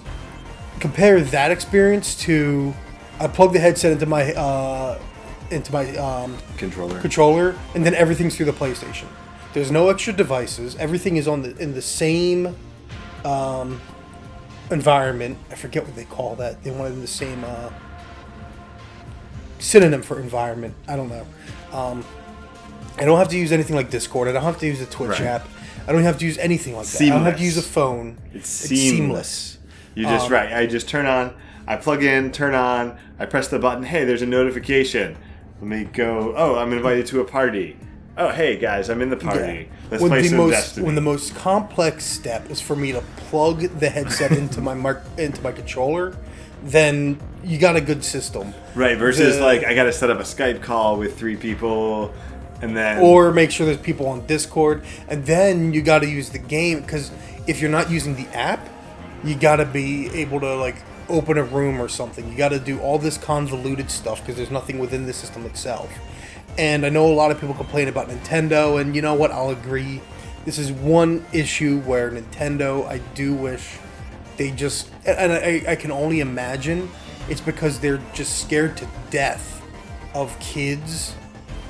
[0.79, 2.75] compare that experience to
[3.19, 5.01] I plug the headset into my uh,
[5.51, 7.01] into my um, Controller.
[7.01, 9.07] controller, and then everything's through the PlayStation.
[9.55, 10.77] There's no extra devices.
[10.77, 12.55] Everything is on the in the same
[13.25, 13.81] um,
[14.71, 15.39] environment.
[15.51, 16.63] I forget what they call that.
[16.63, 17.71] They want it in the same uh,
[19.59, 20.75] synonym for environment.
[20.89, 21.27] I don't know.
[21.73, 22.05] Um,
[22.99, 24.29] I don't have to use anything like Discord.
[24.29, 25.21] I don't have to use a Twitch Right.
[25.23, 25.49] app.
[25.87, 27.03] I don't have to use anything like that.
[27.03, 28.17] I don't have to use a phone.
[28.35, 29.59] It's seamless.
[29.95, 30.53] You just Um, right.
[30.53, 31.33] I just turn on.
[31.67, 32.97] I plug in, turn on.
[33.19, 33.83] I press the button.
[33.85, 35.17] Hey, there's a notification.
[35.61, 36.35] Let me go.
[36.37, 37.77] Oh, I'm invited to a party.
[38.19, 39.69] Oh, hey guys, I'm in the party.
[39.91, 40.87] Let's when play the some most Destiny.
[40.87, 45.03] when the most complex step is for me to plug the headset into my mark,
[45.19, 46.17] into my controller,
[46.67, 48.53] then you got a good system.
[48.75, 52.13] right versus the- like I got to set up a Skype call with three people,
[52.63, 56.31] and then Or make sure there's people on Discord, and then you got to use
[56.31, 57.11] the game because
[57.47, 58.69] if you're not using the app,
[59.25, 60.77] you got to be able to like
[61.09, 62.29] open a room or something.
[62.31, 65.89] You got to do all this convoluted stuff because there's nothing within the system itself.
[66.59, 69.31] And I know a lot of people complain about Nintendo, and you know what?
[69.31, 70.01] I'll agree.
[70.45, 73.79] This is one issue where Nintendo, I do wish
[74.37, 76.91] they just, and I, I can only imagine
[77.29, 79.63] it's because they're just scared to death
[80.15, 81.15] of kids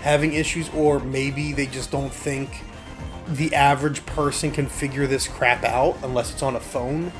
[0.03, 2.63] having issues, or maybe they just don't think
[3.29, 7.11] the average person can figure this crap out unless it's on a phone.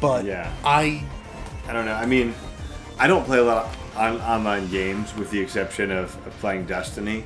[0.00, 0.52] But Yeah.
[0.64, 1.02] I
[1.66, 1.94] I don't know.
[1.94, 2.34] I mean,
[2.98, 6.66] I don't play a lot of on- online games with the exception of, of playing
[6.66, 7.24] Destiny.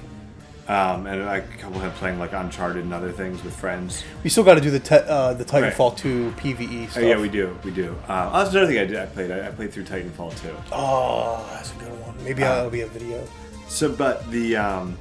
[0.69, 4.05] Um, and I a couple have playing like Uncharted and other things with friends.
[4.23, 7.03] we still got to do the te- uh, the Titanfall 2 PVE Oh stuff.
[7.05, 7.97] yeah, we do, we do.
[8.07, 8.97] Uh, oh, that's another thing I did.
[8.99, 9.31] I played.
[9.31, 10.55] I, I played through Titanfall two.
[10.71, 12.23] Oh, that's a good one.
[12.23, 13.27] Maybe Uh, that'll be a video.
[13.67, 14.99] So, but the um,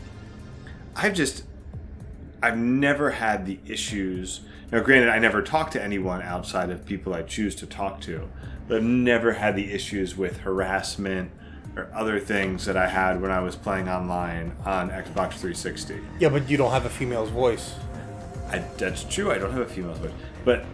[0.96, 1.44] I've just
[2.42, 4.42] I've never had the issues.
[4.72, 8.30] Now, granted, I never talk to anyone outside of people I choose to talk to,
[8.70, 11.32] but I've never had the issues with harassment
[11.78, 16.00] or other things that I had when I was playing online on Xbox 360.
[16.20, 17.76] Yeah, but you don't have a female's voice.
[18.50, 19.32] I, that's true.
[19.32, 20.12] I don't have a female's voice,
[20.44, 20.66] but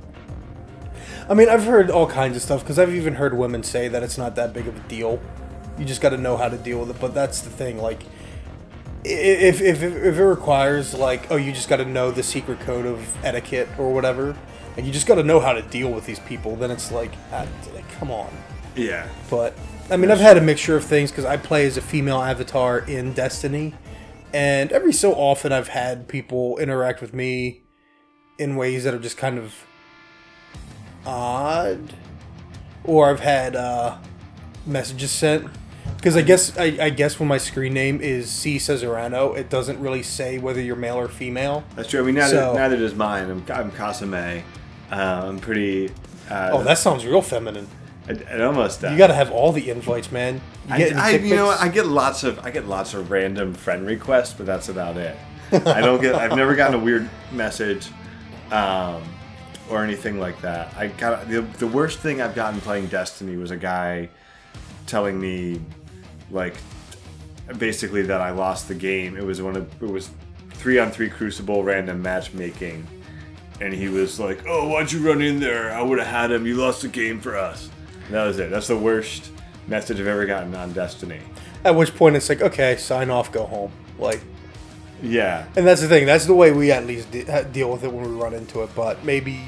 [1.30, 4.04] I mean, I've heard all kinds of stuff because I've even heard women say that
[4.04, 5.20] it's not that big of a deal.
[5.78, 7.00] You just got to know how to deal with it.
[7.00, 7.80] But that's the thing.
[7.80, 8.04] Like,
[9.04, 12.86] if if if it requires like, oh, you just got to know the secret code
[12.86, 14.36] of etiquette or whatever,
[14.78, 17.12] and you just got to know how to deal with these people, then it's like,
[17.32, 18.30] ah, like, come on.
[18.76, 19.56] yeah, But
[19.90, 22.80] I mean, I've had a mixture of things because I play as a female avatar
[22.80, 23.74] in Destiny,
[24.34, 27.64] and every so often I've had people interact with me
[28.40, 29.54] in ways that are just kind of
[31.06, 31.94] odd,
[32.84, 33.98] or I've had uh,
[34.66, 35.48] messages sent
[35.98, 39.80] because I guess I, I guess when my screen name is C Cesarano, it doesn't
[39.80, 41.64] really say whether you're male or female.
[41.76, 42.02] that's true.
[42.02, 43.30] I mean, neither, So- neither does mine.
[43.30, 44.44] I'm, I'm Kasame.
[44.92, 45.90] Uh, I'm pretty.
[46.30, 47.68] Uh, Oh, that sounds real feminine.
[48.08, 48.92] It, it almost does.
[48.92, 50.36] You got to have all the invites, man.
[50.68, 53.54] You I, get I- you know, I get lots of I get lots of random
[53.54, 55.16] friend requests, but that's about it.
[55.52, 56.16] I don't get.
[56.16, 57.88] I've never gotten a weird message,
[58.52, 59.04] um,
[59.70, 60.76] or anything like that.
[60.76, 64.10] I got the, the worst thing I've gotten playing Destiny was a guy
[64.88, 65.62] telling me,
[66.32, 66.56] like,
[67.58, 69.16] basically that I lost the game.
[69.16, 70.10] It was one of it was
[70.52, 72.88] three on three Crucible random matchmaking,
[73.62, 75.72] and he was like, "Oh, why'd you run in there?
[75.72, 76.46] I would have had him.
[76.48, 77.70] You lost the game for us."
[78.10, 78.50] That was it.
[78.50, 79.32] That's the worst
[79.68, 81.20] message I've ever gotten on Destiny.
[81.64, 83.72] At which point it's like, okay, sign off, go home.
[83.98, 84.22] Like,
[85.02, 86.06] Yeah, and that's the thing.
[86.06, 88.70] That's the way we at least de- deal with it when we run into it.
[88.76, 89.44] But maybe,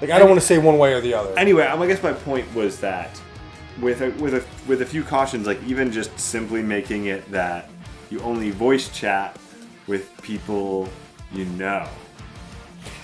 [0.00, 1.38] like, I don't want to say one way or the other.
[1.38, 3.20] anyway, I guess my point was that
[3.80, 7.68] with a, with a with a few cautions, like even just simply making it that
[8.10, 9.36] you only voice chat
[9.86, 10.88] with people
[11.34, 11.86] you know.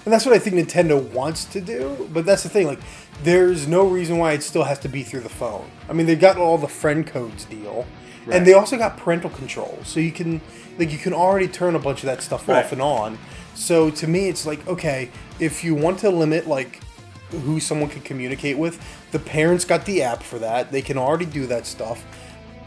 [0.04, 2.08] And that's what I think Nintendo wants to do.
[2.12, 2.80] But that's the thing, like,
[3.22, 5.70] there's no reason why it still has to be through the phone.
[5.88, 7.86] I mean, they got all the friend codes deal,
[8.26, 8.36] Right.
[8.36, 10.40] and they also got parental controls, so you can
[10.78, 12.64] like you can already turn a bunch of that stuff Right.
[12.64, 13.18] off and on.
[13.54, 16.80] So to me, it's like okay, if you want to limit like
[17.44, 18.80] who someone can communicate with,
[19.12, 20.72] the parents got the app for that.
[20.72, 22.04] They can already do that stuff.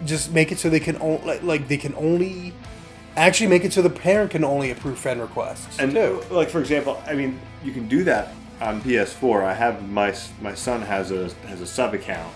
[0.05, 2.53] Just make it so they can only like, they can only
[3.15, 6.21] actually make it so the parent can only approve friend requests And too.
[6.31, 8.29] like for example, I mean, you can do that
[8.63, 9.43] on PS4.
[9.43, 12.33] I have my my son has a has a sub account,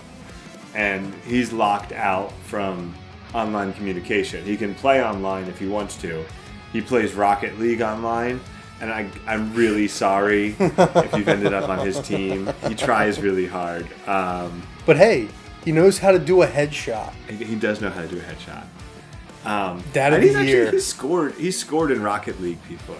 [0.74, 2.94] and he's locked out from
[3.34, 4.44] online communication.
[4.44, 6.24] He can play online if he wants to.
[6.72, 8.40] He plays Rocket League online,
[8.80, 12.50] and I I'm really sorry if you've ended up on his team.
[12.68, 13.86] He tries really hard.
[14.06, 15.28] Um, But hey,
[15.64, 17.12] he knows how to do a headshot.
[17.28, 18.64] he, he does know how to do a headshot.
[19.44, 22.96] Um, Dad of and he's actually he's scored he's scored in Rocket League before.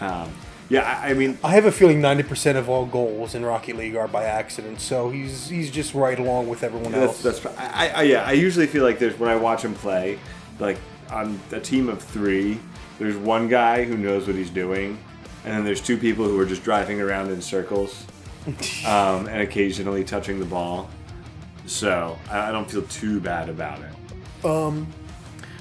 [0.00, 0.30] Um,
[0.68, 3.96] yeah, I, I mean, I have a feeling 90% of all goals in Rocket League
[3.96, 7.22] are by accident, so he's he's just right along with everyone else.
[7.22, 8.24] That's, that's I, I, yeah.
[8.24, 10.18] I usually feel like there's when I watch him play,
[10.58, 10.78] like
[11.10, 12.58] on a team of three,
[12.98, 14.98] there's one guy who knows what he's doing,
[15.44, 18.06] and then there's two people who are just driving around in circles,
[18.86, 20.88] um, and occasionally touching the ball.
[21.66, 24.44] So I, I don't feel too bad about it.
[24.46, 24.86] um,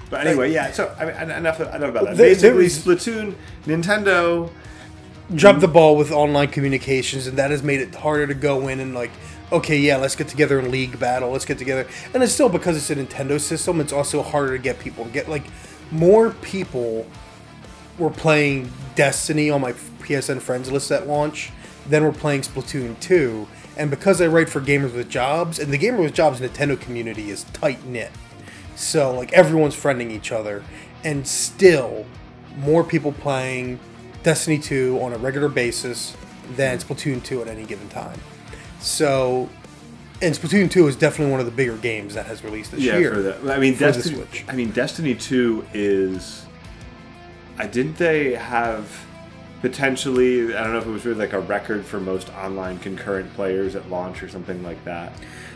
[0.09, 0.71] But anyway, yeah.
[0.71, 2.17] So I mean, enough enough about that.
[2.17, 3.35] There- there Basically, is- Splatoon,
[3.65, 4.49] Nintendo.
[5.35, 8.79] Dropped the ball with online communications, and that has made it harder to go in
[8.79, 9.11] and like,
[9.51, 11.87] okay, yeah, let's get together in league battle, let's get together.
[12.13, 15.29] And it's still because it's a Nintendo system, it's also harder to get people get
[15.29, 15.43] like
[15.91, 17.05] more people
[17.99, 21.51] were playing Destiny on my PSN friends list at launch
[21.87, 23.47] than were playing Splatoon 2.
[23.77, 27.29] And because I write for Gamers with Jobs, and the Gamers with Jobs Nintendo community
[27.29, 28.11] is tight knit.
[28.75, 30.63] So like everyone's friending each other,
[31.03, 32.05] and still
[32.57, 33.79] more people playing
[34.23, 36.15] Destiny 2 on a regular basis
[36.55, 38.19] than Splatoon 2 at any given time.
[38.79, 39.49] So,
[40.21, 42.97] and Splatoon 2 is definitely one of the bigger games that has released this Yeah,
[42.97, 43.13] year.
[43.13, 43.53] for the.
[43.53, 44.15] I mean, for the Destiny.
[44.15, 44.45] Switch.
[44.47, 46.45] I mean, Destiny Two is.
[47.57, 48.89] I didn't they have
[49.61, 50.55] potentially?
[50.55, 53.75] I don't know if it was really like a record for most online concurrent players
[53.75, 55.13] at launch or something like that.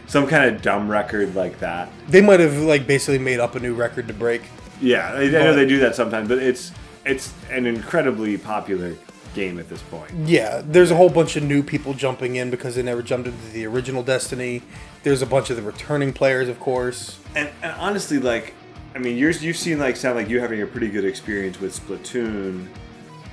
[0.08, 1.90] Some kind of dumb record like that.
[2.08, 4.44] They might have like basically made up a new record to break.
[4.80, 6.72] Yeah, I know they do that sometimes, but it's
[7.08, 8.96] it's an incredibly popular
[9.34, 10.12] game at this point.
[10.26, 13.52] Yeah, there's a whole bunch of new people jumping in because they never jumped into
[13.52, 14.64] the original Destiny.
[15.04, 17.20] There's a bunch of the returning players, of course.
[17.36, 18.54] And, and honestly, like,
[18.96, 21.80] I mean, yours you've seen like sound like you having a pretty good experience with
[21.80, 22.68] Splatoon,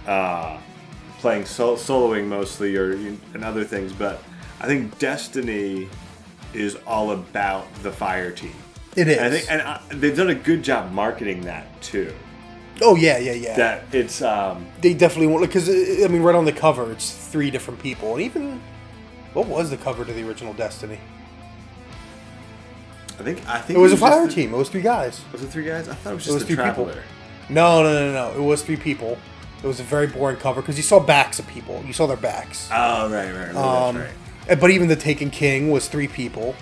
[0.06, 0.58] uh,
[1.20, 4.22] playing sol- soloing mostly or and other things, but
[4.60, 5.88] I think Destiny
[6.52, 8.54] is all about the fire team.
[8.94, 9.16] It is.
[9.16, 12.12] And I think, and uh, they've done a good job marketing that too.
[12.82, 13.56] Oh yeah, yeah, yeah.
[13.56, 17.50] That it's um, they definitely want because I mean, right on the cover, it's three
[17.50, 18.60] different people, and even
[19.32, 20.98] what was the cover to the original Destiny?
[23.18, 24.52] I think I think It was a just fire the- team.
[24.52, 25.20] It was three guys.
[25.32, 25.88] Was it three guys?
[25.88, 26.84] I thought it was It just was the three people.
[26.84, 27.02] traveler.
[27.48, 28.38] No, no, no, no.
[28.38, 29.18] It was three people.
[29.62, 31.82] It was a very boring cover because you saw backs of people.
[31.86, 32.68] You saw their backs.
[32.72, 33.56] Oh right, right, right.
[33.56, 34.10] Um, that's
[34.48, 34.52] right.
[34.52, 36.54] uh, But even the Taken King was three people.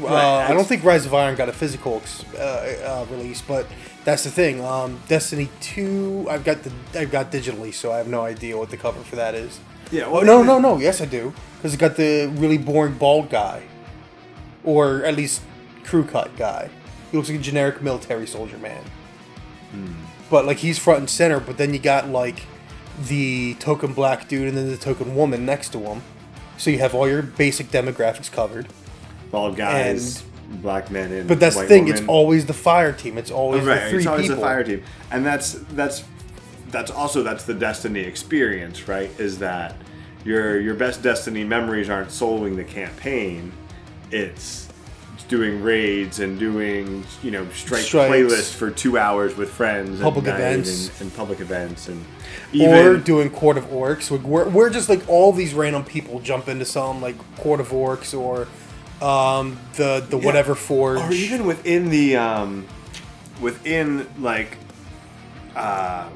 [0.00, 0.06] Uh,
[0.48, 2.00] I don't think Rise of Iron got a physical
[2.36, 3.66] uh, uh, release, but
[4.04, 4.64] that's the thing.
[4.64, 8.70] Um, Destiny Two, I've got the I've got digitally, so I have no idea what
[8.70, 9.60] the cover for that is.
[9.90, 10.04] Yeah.
[10.04, 10.78] Oh no, no, no.
[10.78, 13.62] Yes, I do, because it got the really boring bald guy,
[14.64, 15.42] or at least
[15.84, 16.70] crew cut guy.
[17.10, 18.84] He looks like a generic military soldier man.
[20.30, 21.40] But like he's front and center.
[21.40, 22.42] But then you got like
[23.06, 26.02] the token black dude and then the token woman next to him.
[26.58, 28.68] So you have all your basic demographics covered.
[29.30, 31.84] Bald guys, black men, and But that's the thing.
[31.84, 31.98] woman.
[31.98, 33.18] It's always the fire team.
[33.18, 33.84] It's always right.
[33.84, 34.36] the three it's always people.
[34.36, 36.04] the fire team, and that's that's
[36.70, 39.10] that's also that's the Destiny experience, right?
[39.18, 39.74] Is that
[40.24, 43.52] your your best Destiny memories aren't soloing the campaign.
[44.10, 44.68] it's
[45.28, 48.10] doing raids and doing you know strike Strikes.
[48.10, 50.88] playlists for two hours with friends, Public events.
[50.92, 52.02] and, and public events, and
[52.58, 54.10] or doing Court of Oryx.
[54.10, 58.14] We're, we're just like all these random people jump into some like Court of Oryx
[58.14, 58.48] or
[59.02, 61.00] um, the the whatever forge.
[61.00, 62.66] or even within the um,
[63.40, 64.56] within like
[65.56, 66.08] uh,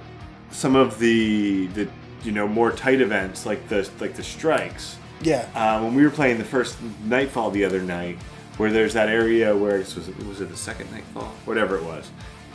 [0.51, 1.89] some of the the
[2.23, 4.97] you know more tight events like the like the strikes.
[5.23, 5.49] yeah.
[5.55, 8.19] Uh, when we were playing the first Nightfall the other night,
[8.57, 12.09] where there's that area where was it, was it the second Nightfall, whatever it was,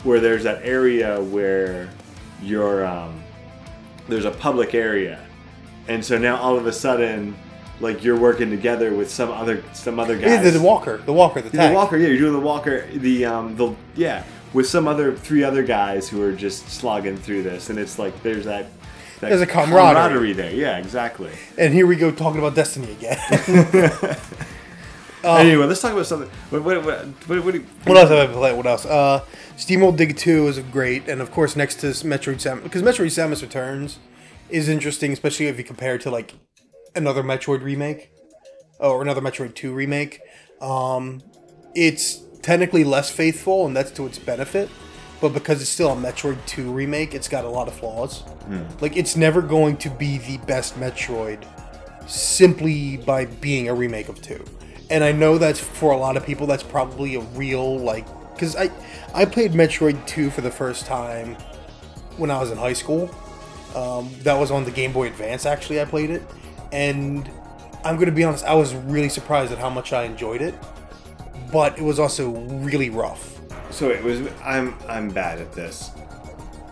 [0.04, 1.88] where there's that area where
[2.42, 3.22] you're um,
[4.08, 5.20] there's a public area,
[5.88, 7.34] and so now all of a sudden,
[7.80, 10.44] like you're working together with some other some other guys.
[10.44, 11.72] Yeah, the, walker, the walker, the The.
[11.72, 15.62] Walker, yeah, you're doing the Walker, the um, the yeah, with some other three other
[15.62, 18.66] guys who are just slogging through this, and it's like there's that.
[19.20, 20.32] that There's a camaraderie.
[20.32, 21.30] there, yeah, exactly.
[21.56, 23.18] And here we go talking about Destiny again.
[25.24, 26.30] anyway, let's talk about something.
[26.50, 28.56] What, what, what, what, what you, what else have I played?
[28.56, 28.86] What else?
[28.86, 29.24] Uh,
[29.56, 33.42] Steamworld Dig 2 is great, and of course next to Metroid Samus, because Metroid Samus
[33.42, 33.98] Returns
[34.48, 36.34] is interesting, especially if you compare it to like
[36.98, 38.10] another Metroid remake
[38.78, 40.20] or another Metroid 2 remake.
[40.60, 41.22] Um,
[41.74, 44.68] it's technically less faithful, and that's to its benefit.
[45.20, 48.22] But because it's still a Metroid 2 remake, it's got a lot of flaws.
[48.80, 51.44] Like it's never going to be the best Metroid
[52.08, 54.42] simply by being a remake of 2.
[54.90, 58.06] And I know that's for a lot of people that's probably a real like
[58.38, 58.70] cuz I
[59.12, 61.36] I played Metroid 2 for the first time
[62.16, 63.10] when I was in high school.
[63.74, 66.22] Um, that was on the Game Boy Advance actually I played it
[66.72, 67.30] and
[67.84, 70.54] I'm going to be honest I was really surprised at how much I enjoyed it.
[71.52, 73.40] But it was also really rough.
[73.70, 74.20] so it was.
[74.44, 75.90] I'm I'm bad at this.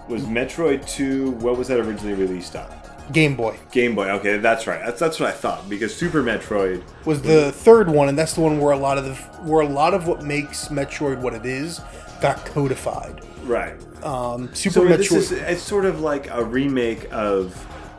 [0.09, 1.31] Was Metroid Two?
[1.33, 2.71] What was that originally released on?
[3.13, 4.11] Game Boy Game Boy.
[4.11, 4.81] Okay, that's right.
[4.85, 6.83] That's that's what I thought because Super Metroid.
[7.07, 9.15] was the third one, and that's the one where a lot of the
[9.49, 11.81] where a lot of what makes Metroid what it is
[12.21, 13.23] got codified.
[13.45, 13.77] Right.
[14.05, 14.97] Um, Super So Metroid.
[14.99, 17.55] this is it's sort of like a remake of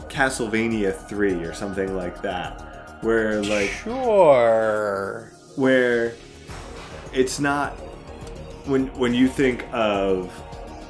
[0.09, 2.61] Castlevania Three or something like that,
[3.01, 5.31] where like sure.
[5.55, 6.13] where
[7.13, 7.71] it's not
[8.65, 10.31] when when you think of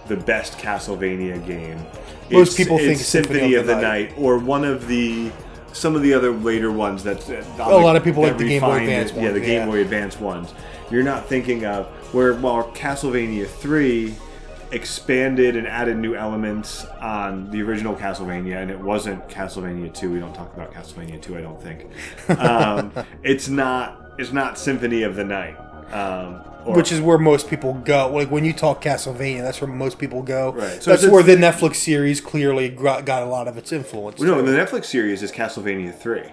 [0.07, 1.77] the best Castlevania game.
[2.31, 4.13] Most it's- people think it's Symphony of the, Night.
[4.17, 5.31] or one of the
[5.73, 7.27] some of the other later ones that
[7.59, 9.65] A lot of people like the Game Boy Advance Yeah, the Game yeah.
[9.65, 10.53] Boy Advance ones.
[10.89, 14.15] You're not thinking of where while Castlevania Three
[14.71, 20.11] expanded and added new elements on the original Castlevania, and it wasn't Castlevania Two.
[20.11, 21.87] We don't talk about Castlevania Two, I don't think.
[22.39, 22.91] Um,
[23.23, 24.03] it's not.
[24.17, 25.55] It's not Symphony of the Night.
[25.91, 28.09] Um, or, Which is where most people go.
[28.11, 30.51] Like when you talk Castlevania, that's where most people go.
[30.51, 30.83] Right.
[30.83, 34.19] So that's where the Netflix series clearly got, got a lot of its influence.
[34.19, 36.25] no, the Netflix series is Castlevania Three.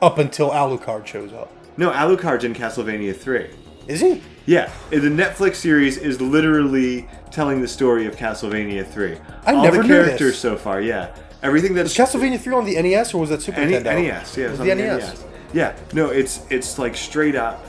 [0.00, 1.52] Up until Alucard shows up.
[1.76, 3.50] No, Alucard's in Castlevania Three.
[3.90, 4.22] Is he?
[4.46, 9.18] Yeah, the Netflix series is literally telling the story of Castlevania 3.
[9.44, 10.38] I All never the knew characters this.
[10.38, 11.14] so far, yeah.
[11.42, 14.02] Everything that's Was Castlevania 3 on the NES or was that Super N- Nintendo?
[14.02, 15.24] NES, yeah, It was on the NES.
[15.52, 17.66] Yeah, no, it's it's like straight up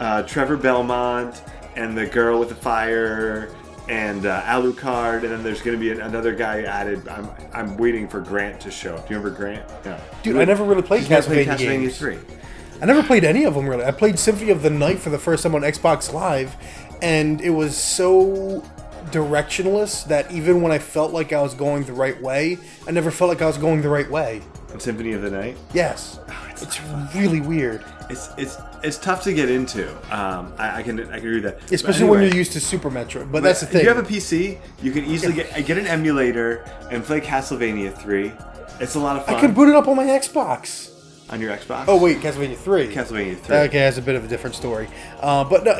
[0.00, 1.42] uh, Trevor Belmont
[1.76, 3.54] and the girl with the fire
[3.88, 7.06] and uh, Alucard, and then there's going to be an, another guy added.
[7.08, 9.06] I'm I'm waiting for Grant to show up.
[9.06, 9.68] Do you remember Grant?
[9.84, 10.00] Yeah.
[10.24, 11.98] Dude, I never really played He's never played Castlevania Castlevania games.
[11.98, 12.18] 3.
[12.80, 13.84] I never played any of them really.
[13.84, 16.56] I played Symphony of the Night for the first time on Xbox Live,
[17.02, 18.62] and it was so
[19.10, 23.10] directionless that even when I felt like I was going the right way, I never
[23.10, 24.42] felt like I was going the right way.
[24.72, 25.56] And Symphony of the Night.
[25.74, 26.80] Yes, Oh, it's it's
[27.14, 29.90] really weird, It's it's it's tough to get into.
[30.14, 31.60] Um, I, I can I can agree with that.
[31.60, 33.32] But especially when you're used to Super Metroid.
[33.32, 33.78] But that's the thing.
[33.78, 37.92] If you have a PC, you can easily get get an emulator and play Castlevania
[37.92, 38.32] 3.
[38.80, 40.89] It's a lot of fun I can boot it up on my Xbox.
[41.30, 41.84] On your Xbox.
[41.88, 42.88] Oh wait, Castlevania Three.
[42.88, 43.56] Castlevania 3.
[43.56, 44.88] Okay, that's a bit of a different story.
[45.20, 45.74] Uh, but no,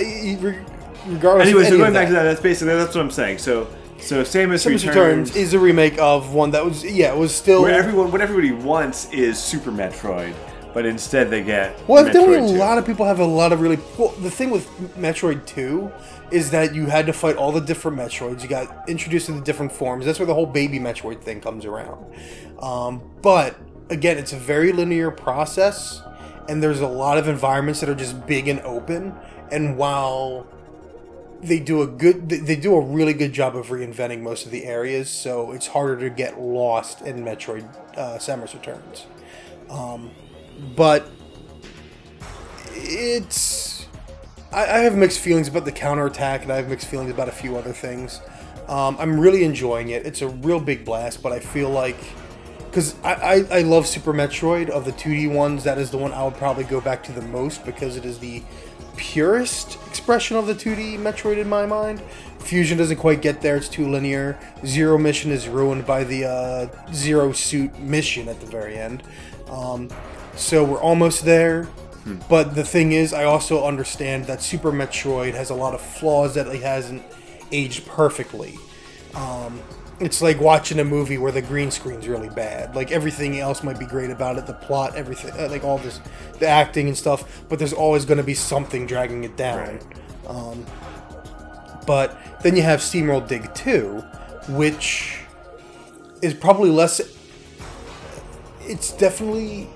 [1.07, 1.49] regardless.
[1.49, 3.39] Anyway, so going back to that, that's basically that's what I'm saying.
[3.39, 3.68] So
[3.99, 7.35] so Samus, Samus Returns, Returns is a remake of one that was yeah, it was
[7.35, 10.35] still where everyone what everybody wants is Super Metroid,
[10.72, 12.59] but instead they get Well, Metroid evidently, a 2.
[12.59, 13.79] lot of people have a lot of really.
[13.99, 14.66] Well, the thing with
[14.97, 15.91] Metroid 2
[16.31, 18.43] is that you had to fight all the different Metroids.
[18.43, 20.07] You got introduced to the different forms.
[20.07, 22.07] That's where the whole baby Metroid thing comes around.
[22.61, 23.57] Um, but
[23.91, 26.03] again, it's a very linear process,
[26.49, 29.14] and there's a lot of environments that are just big and open.
[29.51, 30.47] And while
[31.43, 34.64] they do a good, they- do a really good job of reinventing most of the
[34.64, 37.66] areas, so it's harder to get lost in Metroid
[37.97, 39.07] uh, Samus Returns.
[39.68, 40.11] Um,
[40.76, 41.07] but
[42.74, 43.86] it's
[44.53, 47.32] I, I have mixed feelings about the counterattack and I have mixed feelings about a
[47.32, 48.20] few other things.
[48.68, 50.07] Um, I'm really enjoying it.
[50.07, 51.97] It's a real big blast, but I feel like
[52.71, 55.64] because I, I I love Super Metroid of the 2D ones.
[55.64, 58.18] That is the one I would probably go back to the most because it is
[58.21, 58.43] the
[58.97, 62.01] purest expression of the 2D Metroid in my mind.
[62.39, 64.39] Fusion doesn't quite get there; it's too linear.
[64.64, 69.03] Zero Mission is ruined by the uh, Zero Suit mission at the very end.
[69.49, 69.91] Um,
[70.37, 71.68] so we're almost there.
[72.29, 76.35] But the thing is, I also understand that Super Metroid has a lot of flaws
[76.35, 77.03] that it hasn't
[77.53, 78.57] aged perfectly.
[79.14, 79.61] Um,
[80.01, 82.74] it's like watching a movie where the green screen's really bad.
[82.74, 86.01] Like everything else might be great about it, the plot, everything, uh, like all this,
[86.38, 87.44] the acting and stuff.
[87.48, 89.78] But there's always going to be something dragging it down.
[90.26, 90.64] Um,
[91.86, 94.01] but then you have SteamWorld Dig 2,
[94.51, 95.18] which
[96.22, 97.01] is probably less.
[98.62, 99.68] It's definitely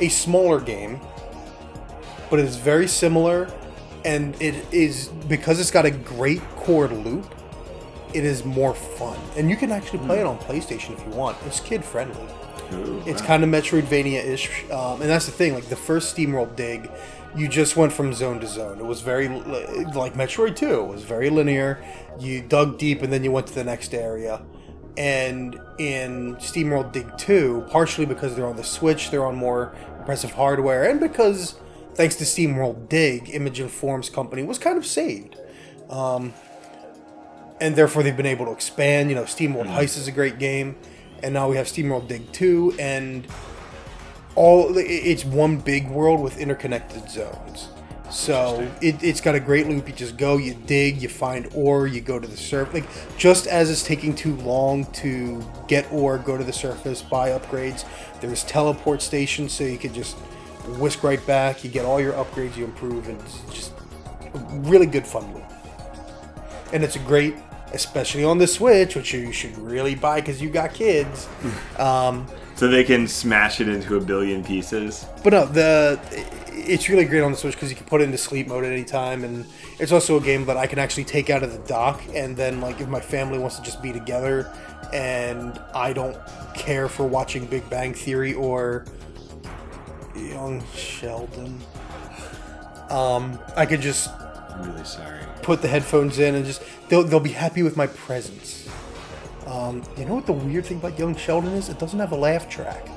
[0.00, 1.00] a smaller game,
[2.28, 3.52] but it is very similar,
[4.04, 7.32] and it is because it's got a great core loop.
[8.14, 11.36] It is more fun, and you can actually play it on PlayStation if you want.
[11.46, 12.26] It's kid friendly.
[12.72, 13.26] Ooh, It's wow.
[13.26, 15.52] kind of Metroidvania-ish, um, and that's the thing.
[15.52, 16.90] Like the first SteamWorld dig,
[17.36, 18.78] you just went from zone to zone.
[18.78, 20.80] It was very like Metroid Two.
[20.82, 21.84] It was very linear.
[22.20, 24.40] You dug deep, and then you went to the next area.
[24.96, 30.32] And in SteamWorld Dig Two, partially because they're on the Switch, they're on more impressive
[30.32, 31.56] hardware, and because
[31.94, 35.36] thanks to SteamWorld Dig, Image and Forms Company was kind of saved
[37.60, 39.10] and therefore they've been able to expand.
[39.10, 39.76] You know, SteamWorld mm-hmm.
[39.76, 40.76] Heist is a great game,
[41.22, 43.26] and now we have SteamWorld Dig 2, and
[44.34, 47.68] all it's one big world with interconnected zones.
[48.10, 49.88] So it, it's got a great loop.
[49.88, 52.74] You just go, you dig, you find ore, you go to the surface.
[52.74, 57.30] Like just as it's taking too long to get ore, go to the surface, buy
[57.30, 57.84] upgrades.
[58.20, 60.16] There's teleport stations, so you can just
[60.78, 61.64] whisk right back.
[61.64, 63.72] You get all your upgrades, you improve, and it's just
[64.34, 65.53] a really good fun loop
[66.74, 67.34] and it's a great,
[67.72, 71.28] especially on the Switch, which you should really buy because you got kids.
[71.78, 75.06] Um, So they can smash it into a billion pieces.
[75.22, 75.98] but no, the
[76.52, 78.72] it's really great on the Switch because you can put it into sleep mode at
[78.72, 79.44] any time, and
[79.78, 82.60] it's also a game that I can actually take out of the dock, and then
[82.60, 84.50] like if my family wants to just be together,
[84.92, 86.16] and I don't
[86.54, 88.84] care for watching Big Bang Theory or
[90.16, 91.60] Young Sheldon,
[92.88, 94.10] um, I could just
[94.54, 95.18] I'm really sorry.
[95.42, 98.68] put the headphones in and just they'll they'll be happy with my presence.
[99.46, 101.68] Um, you know what the weird thing about Young Sheldon is?
[101.68, 102.88] It doesn't have a laugh track,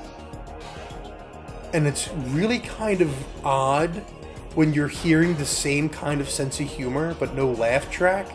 [1.72, 3.90] and it's really kind of odd
[4.54, 8.26] when you're hearing the same kind of sense of humor but no laugh track.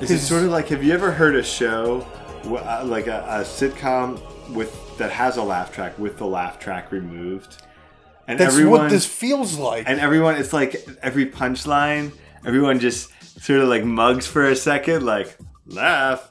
[0.00, 2.06] Is it sort of like have you ever heard a show,
[2.44, 4.18] uh, like a, a sitcom
[4.52, 7.62] with that has a laugh track with the laugh track removed?
[8.26, 9.88] And That's everyone, what this feels like.
[9.88, 12.12] and everyone, it's like every punchline,
[12.44, 15.36] everyone just sort of like mugs for a second, like
[15.66, 16.30] laugh,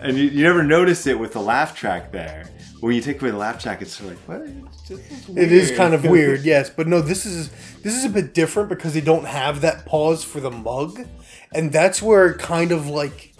[0.00, 2.48] and you, you never notice it with the laugh track there.
[2.80, 4.48] When you take away the laugh track, it's sort of like what?
[4.48, 7.50] It's just It is kind of weird, yes, but no, this is
[7.82, 11.06] this is a bit different because they don't have that pause for the mug,
[11.52, 13.32] and that's where kind of like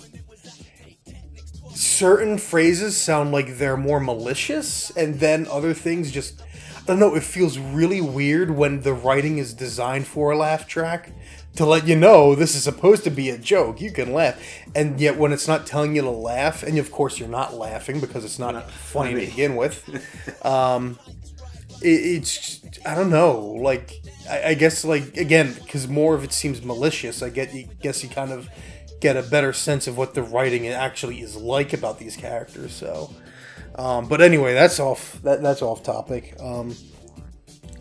[1.74, 7.14] certain phrases sound like they're more malicious, and then other things just I don't know.
[7.14, 11.12] It feels really weird when the writing is designed for a laugh track
[11.56, 13.80] to let you know this is supposed to be a joke.
[13.80, 14.40] You can laugh,
[14.74, 18.00] and yet when it's not telling you to laugh, and of course you're not laughing
[18.00, 19.24] because it's not, funny, funny.
[19.24, 19.88] to begin with
[21.82, 23.40] it, it's I don't know.
[23.40, 27.22] Like I, I guess like again because more of it seems malicious.
[27.22, 28.48] I get you guess you kind of
[29.00, 32.72] get a better sense of what the writing actually is like about these characters.
[32.72, 33.14] So,
[33.76, 35.20] um, but anyway, that's off.
[35.22, 36.34] That that's off topic.
[36.40, 36.74] Um,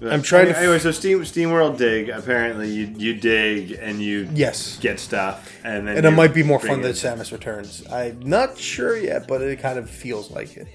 [0.02, 2.10] I'm trying to Anyway, so Steam Steam World Dig.
[2.10, 4.78] Apparently, you you dig and you yes.
[4.80, 7.32] get stuff, and then And it you might be more bring fun than it- Samus
[7.32, 7.84] Returns.
[7.91, 10.68] I'm not sure yet, but it kind of feels like it.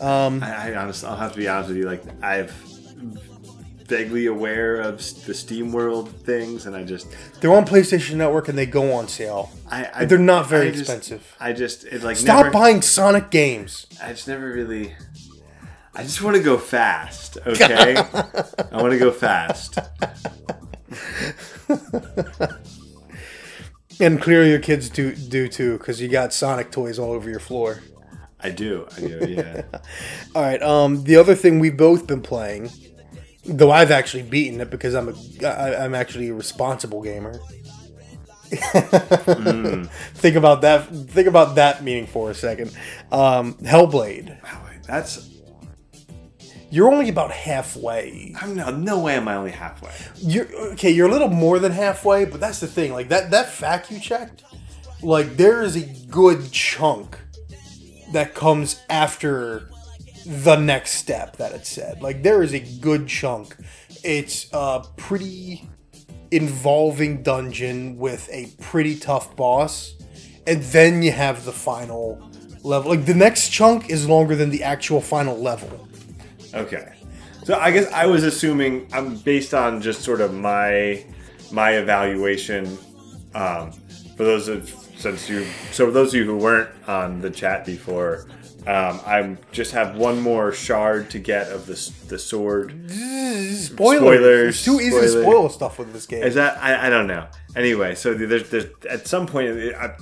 [0.00, 1.84] Um, I, I honestly, I'll have to be honest with you.
[1.84, 2.50] Like I've
[3.86, 7.08] vaguely aware of s- the Steam World things, and I just
[7.40, 9.50] They're on PlayStation Network and they go on sale.
[9.70, 11.36] I, I they're not very I just- expensive.
[11.38, 13.86] I just it like Stop never, buying Sonic games.
[14.02, 14.94] I just never really.
[15.94, 17.38] I just want to go fast.
[17.46, 19.78] Okay, I want to go fast.
[24.00, 27.38] And clearly your kids do do too, because you got Sonic toys all over your
[27.38, 27.80] floor.
[28.40, 28.88] I do.
[28.96, 29.26] I do.
[29.28, 29.62] Yeah.
[30.34, 30.60] All right.
[30.60, 32.70] Um, the other thing we've both been playing,
[33.44, 37.38] though I've actually beaten it because I'm a I, I'm actually a responsible gamer.
[38.50, 40.88] Think about that.
[40.88, 42.76] Think about that meaning for a second.
[43.12, 44.42] Um, Hellblade.
[44.42, 45.31] Wow, That's.
[46.72, 48.34] You're only about halfway.
[48.40, 48.70] I'm no.
[48.70, 49.16] No way.
[49.16, 49.92] Am I only halfway?
[50.16, 50.88] You're okay.
[50.90, 52.94] You're a little more than halfway, but that's the thing.
[52.94, 54.42] Like that that fact you checked,
[55.02, 57.18] like there is a good chunk
[58.14, 59.68] that comes after
[60.24, 62.00] the next step that it said.
[62.00, 63.54] Like there is a good chunk.
[64.02, 65.68] It's a pretty
[66.30, 69.92] involving dungeon with a pretty tough boss,
[70.46, 72.30] and then you have the final
[72.62, 72.92] level.
[72.92, 75.86] Like the next chunk is longer than the actual final level.
[76.54, 76.92] Okay.
[77.44, 81.04] So I guess I was assuming I'm based on just sort of my
[81.50, 82.78] my evaluation.
[83.34, 83.72] Um,
[84.16, 87.64] for those of since you so for those of you who weren't on the chat
[87.66, 88.26] before,
[88.66, 91.74] um, I just have one more shard to get of the
[92.08, 92.70] the sword.
[92.88, 93.66] Spoilers.
[93.66, 96.22] Spoilers, It's too easy to spoil stuff with this game.
[96.22, 97.26] Is that I, I don't know.
[97.56, 99.96] Anyway, so there's there's at some point I,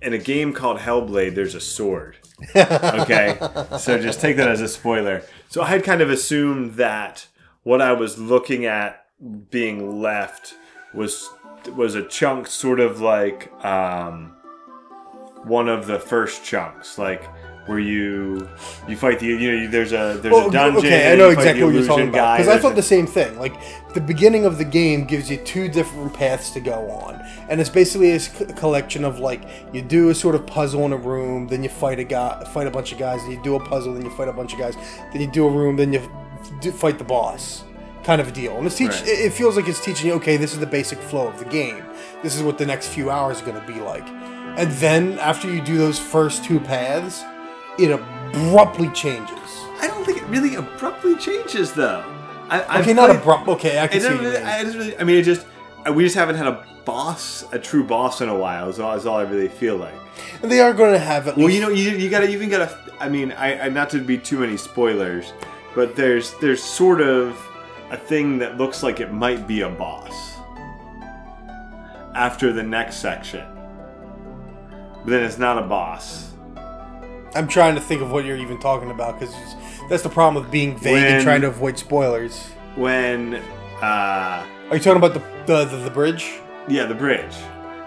[0.00, 2.16] in a game called Hellblade, there's a sword.
[2.54, 3.36] Okay,
[3.78, 5.22] so just take that as a spoiler.
[5.48, 7.26] So I had kind of assumed that
[7.62, 9.06] what I was looking at
[9.50, 10.54] being left
[10.94, 11.28] was
[11.76, 14.34] was a chunk, sort of like um,
[15.44, 17.24] one of the first chunks, like
[17.66, 18.48] where you
[18.88, 20.78] you fight the you know there's a there's a dungeon.
[20.78, 23.06] Okay, I and know exactly what you're talking about because I thought a- the same
[23.06, 23.38] thing.
[23.38, 23.54] Like
[23.94, 27.70] the beginning of the game gives you two different paths to go on, and it's
[27.70, 28.18] basically a
[28.54, 29.42] collection of like
[29.72, 32.66] you do a sort of puzzle in a room, then you fight a guy, fight
[32.66, 34.58] a bunch of guys, then you do a puzzle, then you fight a bunch of
[34.58, 34.76] guys,
[35.12, 36.10] then you do a room, then you
[36.60, 37.62] do, fight the boss,
[38.02, 38.56] kind of a deal.
[38.56, 38.90] And it's teach.
[38.90, 39.02] Right.
[39.06, 41.44] It it feels like it's teaching you, okay, this is the basic flow of the
[41.44, 41.84] game.
[42.24, 44.06] This is what the next few hours are going to be like,
[44.58, 47.24] and then after you do those first two paths,
[47.78, 49.38] it abruptly changes.
[49.80, 52.04] I don't think it really abruptly changes though.
[52.48, 53.48] I, I've Okay, not abrupt.
[53.48, 54.08] Okay, I It can see.
[54.08, 54.36] really.
[54.36, 55.46] I, just really, I mean, it just
[55.86, 58.68] uh, we just haven't had a boss, a true boss in a while.
[58.68, 59.94] Is all, is all I really feel like.
[60.42, 62.76] And they are going to have at Well, you know, you, you gotta even gotta.
[63.00, 65.32] I mean, I, I not to be too many spoilers,
[65.74, 67.36] but there's there's sort of
[67.90, 70.36] a thing that looks like it might be a boss
[72.14, 73.44] after the next section.
[75.04, 76.31] But then it's not a boss.
[77.34, 79.34] I'm trying to think of what you're even talking about because
[79.88, 82.48] that's the problem with being vague When- and trying to avoid spoilers.
[82.76, 83.34] When
[83.82, 86.38] uh, Are you talking about the the, the, the bridge?
[86.68, 87.34] Yeah, the bridge.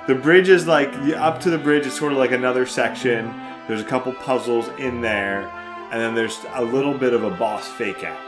[0.07, 3.33] The bridge is like up to the bridge is sort of like another section.
[3.67, 5.47] There's a couple puzzles in there,
[5.91, 8.19] and then there's a little bit of a boss fake out.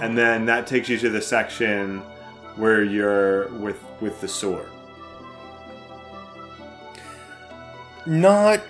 [0.00, 1.98] And then that takes you to the section
[2.56, 4.68] where you're with with the sword.
[8.06, 8.60] Not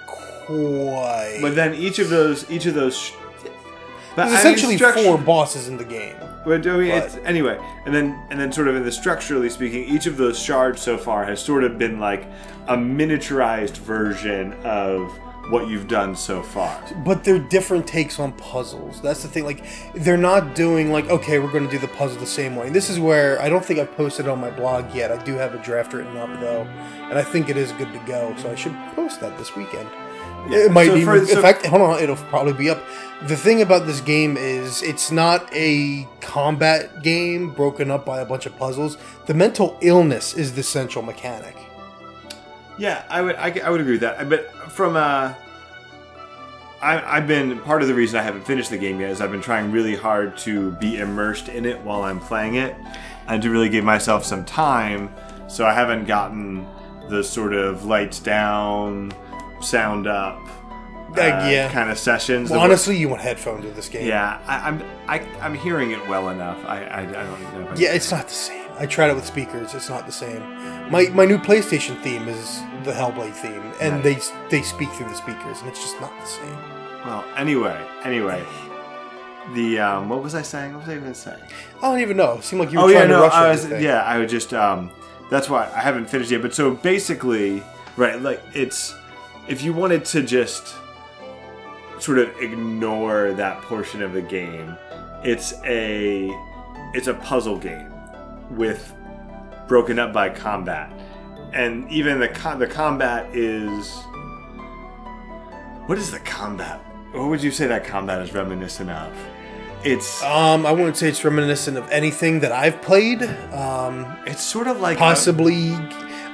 [0.46, 1.38] quite.
[1.42, 3.12] But then each of those each of those sh-
[4.14, 6.14] but There's I mean, essentially structure- four bosses in the game.
[6.46, 9.50] But I mean, But- it's, anyway, and then and then sort of in the structurally
[9.50, 12.26] speaking, each of those shards so far has sort of been like
[12.68, 15.12] a miniaturized version of
[15.50, 16.76] what you've done so far.
[17.04, 19.00] But they're different takes on puzzles.
[19.00, 19.44] That's the thing.
[19.44, 19.62] Like,
[19.94, 22.68] they're not doing like, okay, we're going to do the puzzle the same way.
[22.68, 25.12] This is where I don't think I've posted on my blog yet.
[25.12, 27.98] I do have a draft written up though, and I think it is good to
[28.06, 28.34] go.
[28.38, 29.88] So I should post that this weekend.
[30.52, 31.04] It might so even.
[31.20, 32.82] for- so- in fact, hold on, it'll probably be up.
[33.26, 38.26] The thing about this game is it's not a combat game broken up by a
[38.26, 38.98] bunch of puzzles.
[39.26, 41.56] The mental illness is the central mechanic.
[42.78, 44.28] Yeah, I would I, I would agree with that.
[44.28, 45.32] But from uh,
[46.82, 49.30] I, I've been part of the reason I haven't finished the game yet is I've
[49.30, 52.74] been trying really hard to be immersed in it while I'm playing it,
[53.28, 55.10] and to really give myself some time.
[55.48, 56.66] So I haven't gotten
[57.08, 59.12] the sort of lights down,
[59.60, 60.38] sound up,
[61.12, 61.70] uh, yeah.
[61.72, 62.50] kind of sessions.
[62.50, 64.06] Well, honestly, you want headphones with this game.
[64.06, 66.58] yeah, I, I'm I, I'm hearing it well enough.
[66.66, 67.70] I I, I don't even know.
[67.72, 68.62] If I, Yeah, it's not the same.
[68.78, 69.74] I tried it with speakers.
[69.74, 70.42] It's not the same.
[70.90, 74.02] My my new PlayStation theme is the Hellblade theme, and Right.
[74.04, 76.58] they they speak through the speakers, and it's just not the same.
[77.04, 78.44] Well, anyway, anyway,
[79.54, 80.74] the um, what was I saying?
[80.74, 81.40] What was I even saying?
[81.82, 82.34] I don't even know.
[82.34, 84.28] It seemed like you were Oh trying yeah, to rush I was yeah, I would
[84.28, 84.90] just um,
[85.30, 86.42] that's why I haven't finished yet.
[86.42, 87.62] But so basically,
[87.96, 88.94] right, like it's
[89.48, 90.74] if you wanted to just
[91.98, 94.76] sort of ignore that portion of the game,
[95.24, 96.30] it's a
[96.94, 97.92] it's a puzzle game
[98.50, 98.94] with
[99.68, 100.92] broken up by combat,
[101.52, 103.88] and even the com- the combat is
[105.86, 106.80] what is the combat?
[107.12, 109.12] What would you say that combat is reminiscent of?
[109.84, 113.22] It's Um, I wouldn't say it's reminiscent of anything that I've played.
[113.52, 115.72] Um, it's sort of like a- possibly.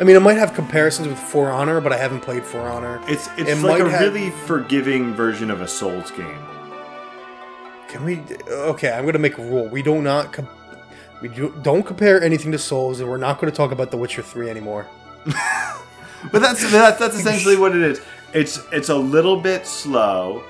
[0.03, 3.01] I mean, I might have comparisons with For Honor, but I haven't played For Honor.
[3.07, 6.39] It's it's It like a have- really forgiving version of a Souls game.
[7.87, 8.21] Can we?
[8.51, 9.69] Okay, I'm gonna make a rule.
[9.69, 10.33] We do not.
[10.33, 10.49] Com-
[11.21, 13.97] we do, don't compare anything to Souls, and we're not going to talk about The
[13.97, 14.89] Witcher Three anymore.
[16.33, 18.01] But that's that's, that's essentially what it is.
[18.33, 20.45] It's it's a little bit slow.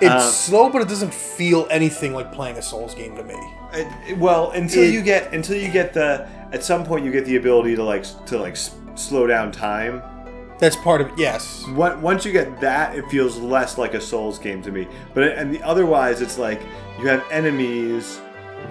[0.00, 3.34] It's Uh, slow, but it doesn't feel anything like playing a Souls game to me.
[3.72, 7.10] It- it- well, until It- you get until you get the at some point you
[7.12, 8.56] get the ability to like to like
[8.98, 10.02] slow down time
[10.58, 11.18] That's part of it.
[11.18, 11.66] Yes.
[11.68, 14.88] What, once you get that, it feels less like a Souls game to me.
[15.12, 16.62] But it, and the, otherwise, it's like
[16.98, 18.20] you have enemies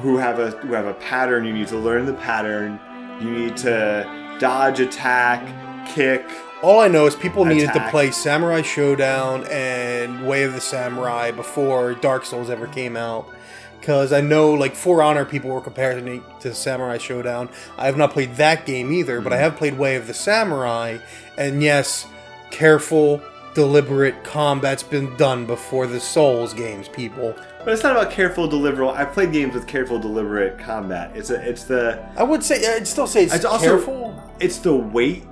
[0.02, 1.46] who have a who have a pattern.
[1.46, 2.80] You need to learn the pattern.
[3.22, 6.26] You need to dodge, attack, kick.
[6.64, 11.30] All I know is people needed to play Samurai Shodown and Way of the Samurai
[11.30, 13.30] before Dark Souls ever came out.
[13.86, 17.52] Because I know, like, For Honor people were comparing it to Samurai Shodown.
[17.78, 20.98] I have not played that game either, but I have played Way of the Samurai.
[21.38, 22.08] And yes,
[22.50, 23.22] careful,
[23.54, 27.36] deliberate combat's been done before the Souls games, people.
[27.64, 28.90] But it's not about careful, deliberate.
[28.90, 31.12] I've played games with careful, deliberate combat.
[31.16, 34.34] It's a, it's the I would say, I'd still say it's, It's also careful.
[34.40, 35.26] it's the weight.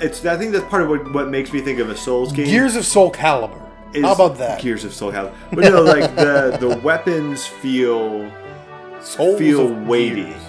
[0.00, 2.46] It's I think that's part of what, what makes me think of a Souls game.
[2.46, 3.67] Gears of Soul Calibur.
[3.94, 4.60] Is How about that?
[4.60, 5.32] Gears of Soul Calibur.
[5.50, 8.30] But no, like the the weapons feel
[9.00, 10.24] Souls feel weighty.
[10.24, 10.42] Gears.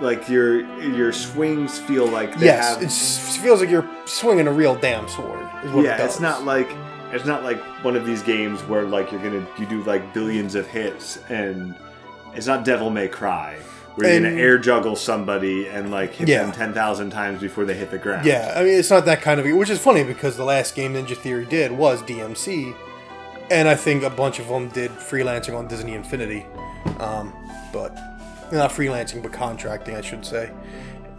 [0.00, 2.82] Like your your swings feel like they Yes, have.
[2.82, 5.46] it feels like you're swinging a real damn sword.
[5.64, 6.12] Is what it yeah, does.
[6.12, 6.68] it's not like
[7.12, 10.54] it's not like one of these games where like you're gonna you do like billions
[10.54, 11.74] of hits and
[12.34, 13.58] it's not Devil May Cry
[13.94, 16.42] where you're And- gonna air juggle somebody and like hit Yeah.
[16.44, 18.24] them ten thousand times before they hit the ground.
[18.26, 20.94] Yeah, I mean it's not that kind of which is funny because the last game
[20.94, 22.74] Ninja Theory did was DMC,
[23.50, 26.46] and I think a bunch of them did freelancing on Disney Infinity,
[26.98, 27.32] um,
[27.72, 27.96] but
[28.52, 30.50] not freelancing but contracting I should say.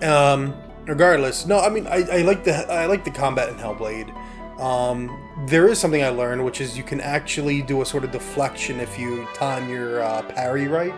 [0.02, 0.54] Um,
[0.86, 4.12] regardless, no, I mean I, I like the I like the combat in Hellblade.
[4.60, 5.10] Um,
[5.48, 8.80] there is something I learned, which is you can actually do a sort of deflection
[8.80, 10.94] if you time your uh, parry right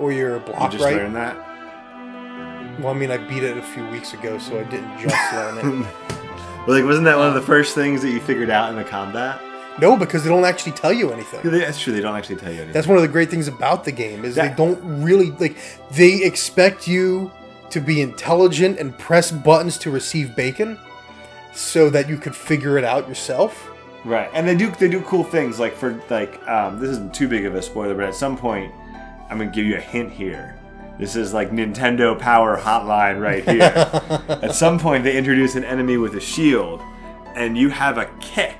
[0.00, 0.96] or your you block just right.
[0.96, 1.36] learned that.
[2.80, 5.58] Well, I mean, I beat it a few weeks ago, so I didn't just learn
[5.58, 5.86] it.
[6.66, 8.84] Well, like, wasn't that one of the first things that you figured out in the
[8.84, 9.40] combat?
[9.78, 11.40] No, because they don't actually tell you anything.
[11.44, 11.92] Yeah, That's true.
[11.92, 12.72] They don't actually tell you anything.
[12.72, 15.56] That's one of the great things about the game is That- they don't really like
[15.92, 17.30] they expect you
[17.70, 20.78] to be intelligent and press buttons to receive bacon
[21.52, 23.70] so that you could figure it out yourself.
[24.04, 25.58] right, and they do they do cool things.
[25.60, 28.72] Like for like um, this isn't too big of a spoiler, but at some point,
[29.30, 30.56] I'm gonna give you a hint here.
[30.98, 33.62] This is like Nintendo Power Hotline right here.
[34.42, 36.82] at some point, they introduce an enemy with a shield,
[37.36, 38.56] and you have a kick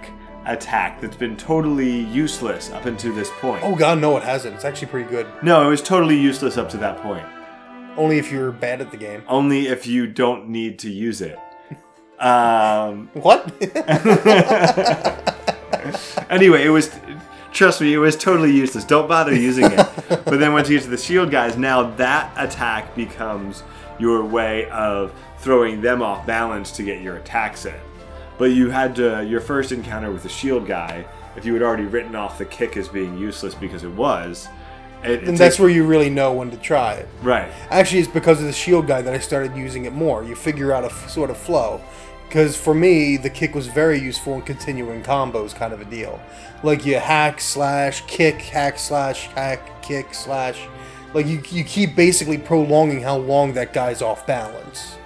[0.46, 3.62] attack that's been totally useless up until this point.
[3.64, 4.54] Oh god, no, it hasn't.
[4.54, 5.26] It's actually pretty good.
[5.42, 7.26] No, it was totally useless up to that point.
[7.96, 9.22] Only if you're bad at the game.
[9.28, 11.38] Only if you don't need to use it.
[12.20, 13.52] Um, What?
[16.28, 16.90] Anyway, it was.
[17.52, 18.84] Trust me, it was totally useless.
[18.84, 19.76] Don't bother using it.
[20.08, 23.62] but then once you get to the shield guys, now that attack becomes
[23.98, 27.74] your way of throwing them off balance to get your attacks in.
[28.38, 31.04] But you had to your first encounter with the shield guy.
[31.36, 34.48] If you had already written off the kick as being useless because it was,
[35.04, 37.08] it, it and that's takes- where you really know when to try it.
[37.22, 37.50] right.
[37.70, 40.24] Actually, it's because of the shield guy that I started using it more.
[40.24, 41.80] You figure out a f- sort of flow.
[42.30, 46.22] Because for me, the kick was very useful in continuing combos, kind of a deal.
[46.62, 50.60] Like you hack slash kick, hack slash hack, kick slash.
[51.12, 54.96] Like you, you keep basically prolonging how long that guy's off balance.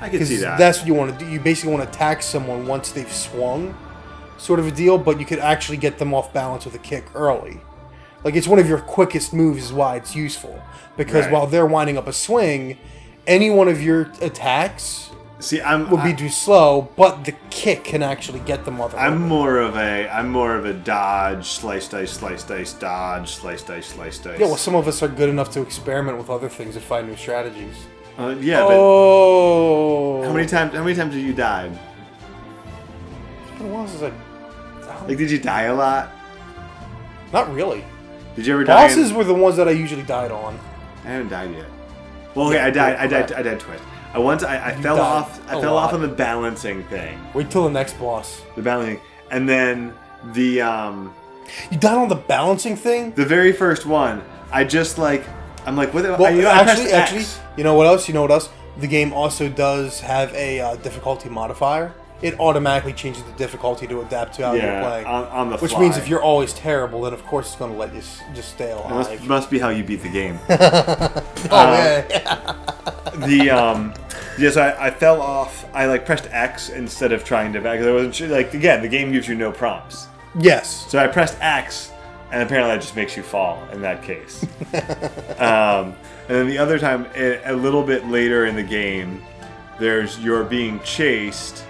[0.00, 0.58] I can see Because that.
[0.58, 1.30] that's what you want to do.
[1.30, 3.72] You basically want to attack someone once they've swung,
[4.36, 4.98] sort of a deal.
[4.98, 7.60] But you could actually get them off balance with a kick early.
[8.24, 10.60] Like it's one of your quickest moves, is why it's useful.
[10.96, 11.32] Because Right.
[11.32, 12.76] while they're winding up a swing,
[13.28, 15.09] any one of your attacks
[15.40, 18.94] see, I'm will be I- too slow, but the kick can actually get them off.
[18.94, 23.62] I'm more of a I'm more of a dodge, slice dice, slice dice, dodge, slice
[23.62, 24.38] dice, slice dice.
[24.38, 27.08] yeah, well, some of us are good enough to experiment with other things and find
[27.08, 27.74] new strategies.
[28.18, 30.74] Uh, yeah, but oh, how many times?
[30.74, 31.72] How many times have you died?
[33.48, 36.10] It's been a while since I- Like, did you die a lot?
[37.32, 37.84] Not really.
[38.36, 38.86] Did you ever die?
[38.88, 40.58] Bosses in- were the ones that I usually died on.
[41.04, 41.66] I haven't died yet.
[42.34, 42.96] Well, okay, Yeah, I died.
[42.96, 43.32] I died.
[43.32, 43.80] I died twice.
[44.12, 45.40] I once I, I fell off.
[45.48, 47.18] I fell off on the balancing thing.
[47.34, 48.42] Wait till the next boss.
[48.56, 49.00] The balancing,
[49.30, 49.94] and then
[50.32, 51.14] the um
[51.70, 53.12] You died on the balancing thing?
[53.12, 54.22] the very first one.
[54.52, 55.24] I just like
[55.66, 56.04] I'm like what?
[56.04, 57.24] Well, I, you know, actually, actually,
[57.56, 58.08] you know what else?
[58.08, 58.48] You know what else?
[58.78, 61.92] The game also does have a uh, difficulty modifier.
[62.22, 65.06] It automatically changes the difficulty to adapt to how you're playing.
[65.06, 65.80] on, on the Which fly.
[65.80, 68.50] means if you're always terrible, then of course it's going to let you s- just
[68.50, 68.90] stay alive.
[68.90, 70.38] must, must be how you beat the game.
[70.50, 72.56] oh, yeah.
[73.26, 73.94] the um
[74.38, 75.64] yes I, I fell off.
[75.74, 78.82] I like pressed x instead of trying to back 'cause i wasn't sure like again
[78.82, 80.06] the game gives you no prompts.
[80.38, 80.86] Yes.
[80.90, 81.90] so i pressed x
[82.32, 84.44] and apparently that just makes you fall in that case.
[85.40, 85.96] Um,
[86.28, 89.22] and then the other time a, a little bit later in the game
[89.78, 91.64] there's you're being chased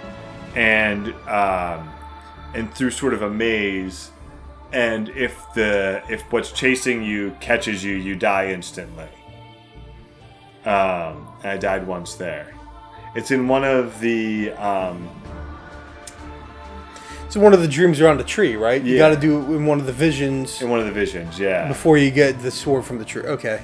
[0.55, 1.89] and um,
[2.53, 4.11] and through sort of a maze
[4.73, 9.07] and if the if what's chasing you catches you you die instantly
[10.65, 12.53] um, and I died once there.
[13.15, 15.09] It's in one of the um,
[17.29, 18.81] So one of the dreams around the tree, right?
[18.81, 18.99] You Yeah.
[18.99, 21.39] got to do it in one of the visions in one of the visions.
[21.39, 21.67] Yeah.
[21.67, 23.23] before you get the sword from the tree.
[23.23, 23.61] Okay.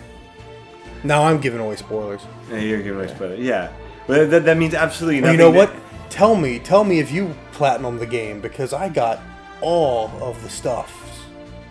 [1.04, 2.22] Now I'm giving away spoilers.
[2.50, 3.40] Yeah, you're giving away spoilers.
[3.40, 3.70] Yeah,
[4.08, 5.46] but that, that means absolutely Well, nothing.
[5.48, 5.84] you know that- what?
[6.10, 9.20] Tell me, tell me if you platinum the game because I got
[9.62, 10.90] all of the stuff.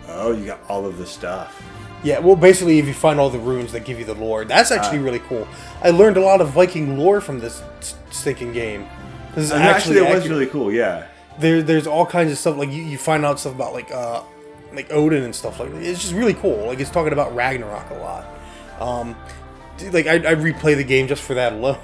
[0.07, 1.61] Oh, you got all of the stuff.
[2.07, 4.71] Yeah, well, basically, if you find all the runes that give you the lore, that's
[4.71, 4.75] Ah.
[4.75, 5.45] actually really cool.
[5.83, 7.61] I learned a lot of Viking lore from this
[8.11, 8.87] stinking game.
[9.35, 10.71] This is actually, actually, it was really cool.
[10.71, 11.03] Yeah.
[11.39, 11.61] there.
[11.61, 14.21] There's all kinds of stuff like you, you find out stuff about like uh
[14.73, 15.83] like Odin and stuff like that.
[15.83, 16.65] It's just really cool.
[16.67, 18.25] Like it's talking about Ragnarok a lot.
[18.79, 19.15] Um,
[19.91, 21.77] like I, I replay the game just for that alone.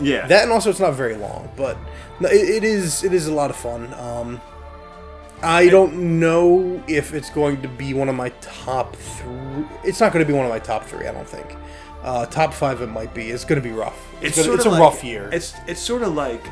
[0.00, 0.26] Yeah.
[0.30, 1.76] That and also it's not very long, but
[2.20, 3.94] it, it is it is a lot of fun.
[3.94, 4.40] Um,
[5.44, 9.64] I don't know if it's going to be one of my top three.
[9.84, 11.06] It's not going to be one of my top three.
[11.06, 11.56] I don't think.
[12.02, 13.30] Uh, top five it might be.
[13.30, 13.98] It's going to be rough.
[14.20, 15.28] It's, gonna, it's a like- rough year.
[15.32, 16.42] It's it's sort of like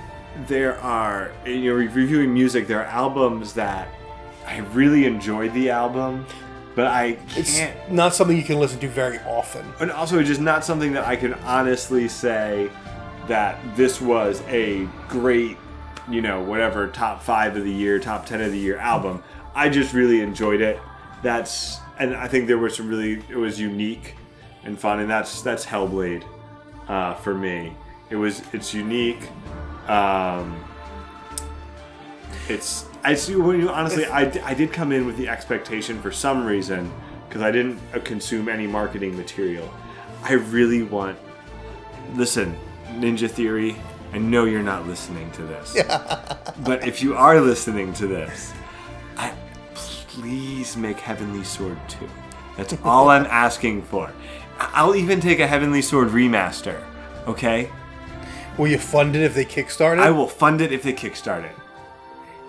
[0.47, 2.66] there are you know reviewing music.
[2.66, 3.88] There are albums that
[4.47, 6.26] I really enjoyed the album,
[6.74, 7.93] but I It's can't.
[7.93, 9.64] not something you can listen to very often.
[9.80, 12.70] And also, it's just not something that I can honestly say
[13.28, 15.57] that this was a great,
[16.09, 19.22] you know, whatever top five of the year, top ten of the year album.
[19.55, 20.80] I just really enjoyed it.
[21.22, 24.16] That's and I think there were some really it was unique
[24.64, 26.24] and fun, and that's that's Hellblade
[26.88, 27.74] uh, for me.
[28.11, 29.28] It was it's unique.
[29.88, 30.62] Um,
[32.48, 36.12] it's I see when you honestly I, I did come in with the expectation for
[36.12, 36.92] some reason
[37.28, 39.72] because I didn't uh, consume any marketing material.
[40.22, 41.18] I really want
[42.14, 42.57] listen
[42.88, 43.76] Ninja Theory.
[44.12, 45.74] I know you're not listening to this,
[46.64, 48.52] but if you are listening to this,
[49.16, 49.32] I,
[49.74, 52.08] please make Heavenly Sword 2.
[52.56, 54.12] That's all I'm asking for.
[54.58, 56.84] I'll even take a Heavenly Sword remaster.
[57.26, 57.70] Okay,
[58.58, 60.00] Will you fund it if they kickstart it?
[60.00, 61.56] I will fund it if they kickstart it.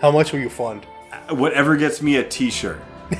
[0.01, 0.86] How much will you fund?
[1.11, 2.82] Uh, whatever gets me a T-shirt.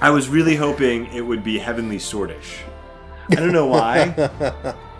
[0.00, 2.58] I was really hoping it would be Heavenly Swordish.
[3.30, 4.74] I don't know why.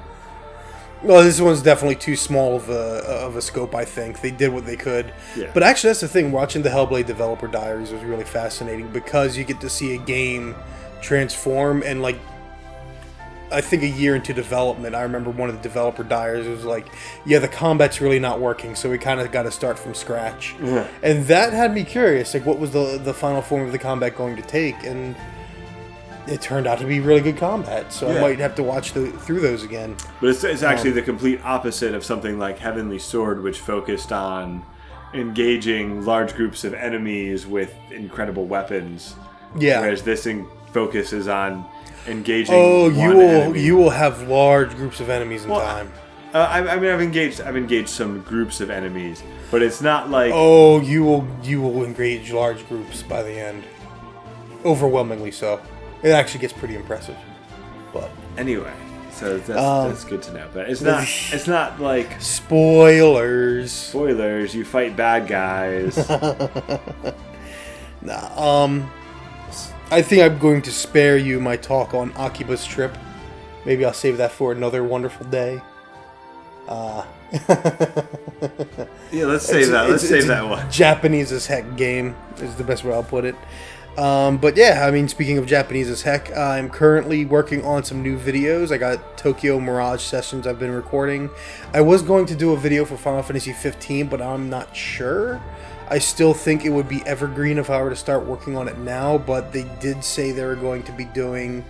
[1.03, 3.75] Well, this one's definitely too small of a of a scope.
[3.75, 5.13] I think they did what they could.
[5.35, 5.51] Yeah.
[5.55, 6.31] But actually, that's the thing.
[6.31, 10.55] Watching the Hellblade Developer Diaries was really fascinating because you get to see a game
[11.01, 12.19] transform and like.
[13.53, 16.87] I think a year into development, I remember one of the developer diaries was like,
[17.27, 20.55] "Yeah, the combat's really not working, so we kind of got to start from scratch."
[20.63, 20.87] Yeah.
[21.03, 24.17] And that had me curious, like, what was the the final form of the combat
[24.17, 24.85] going to take?
[24.85, 25.17] And
[26.31, 29.11] it turned out to be really good combat, so I might have to watch the,
[29.11, 29.97] through those again.
[30.21, 34.65] But it's, it's actually the complete opposite of something like Heavenly Sword, which focused on
[35.13, 39.17] engaging large groups of enemies with incredible weapons.
[39.59, 39.81] Yeah.
[39.81, 41.65] Whereas this in- focuses on
[42.07, 42.55] engaging.
[42.57, 43.61] Oh, you will enemy.
[43.61, 45.93] you will have large groups of enemies in Well, time.
[46.33, 47.41] Uh, I, I mean, I've engaged.
[47.41, 49.21] I've engaged some groups of enemies,
[49.51, 50.31] but it's not like.
[50.33, 53.65] Oh, you will you will engage large groups by the end.
[54.65, 55.61] Overwhelmingly so.
[56.03, 57.17] It actually gets pretty impressive.
[57.93, 58.73] But Anyway,
[59.13, 60.47] so that's, Um, that's good to know.
[60.55, 61.03] But it's not.
[61.33, 63.71] It's not like spoilers.
[63.73, 64.55] spoilers.
[64.55, 65.97] You fight bad guys.
[68.03, 68.91] Nah, um
[69.91, 72.97] I think I'm going to spare you my talk on Akiba's trip.
[73.67, 75.61] Maybe I'll save that for another wonderful day.
[76.67, 77.05] Uh
[79.13, 79.91] yeah, let's save that.
[79.91, 80.71] Let's it's- save it's that one.
[80.71, 83.35] Japanese as heck game is the best way I'll put it.
[83.99, 88.03] Um, but yeah, I mean, speaking of Japanese as heck, I'm currently working on some
[88.03, 88.71] new videos.
[88.71, 91.29] I got Tokyo Mirage sessions I've been recording.
[91.75, 95.43] I was going to do a video for Final Fantasy 15, but I'm not sure.
[95.89, 98.79] I still think it would be evergreen if I were to start working on it
[98.79, 101.65] now, but they did say they were going to be doing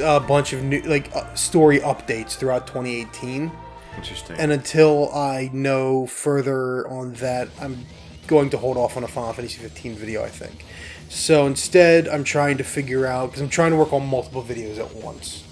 [0.00, 3.50] a bunch of new, like, uh, story updates throughout 2018.
[3.96, 4.36] Interesting.
[4.38, 7.84] And until I know further on that, I'm
[8.28, 10.64] going to hold off on a Final Fantasy 15 video, I think.
[11.12, 14.78] So instead, I'm trying to figure out, because I'm trying to work on multiple videos
[14.78, 15.44] at once.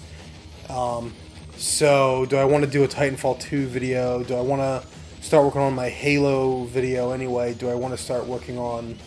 [0.69, 1.13] Um,
[1.55, 4.23] so, do I want to do a Titanfall 2 video?
[4.23, 7.53] Do I want to start working on my Halo video anyway?
[7.53, 8.97] Do I want to start working on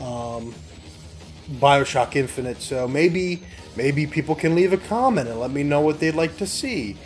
[0.00, 0.52] um,
[1.60, 2.60] Bioshock Infinite?
[2.60, 3.44] So maybe,
[3.76, 6.96] maybe people can leave a comment and let me know what they'd like to see.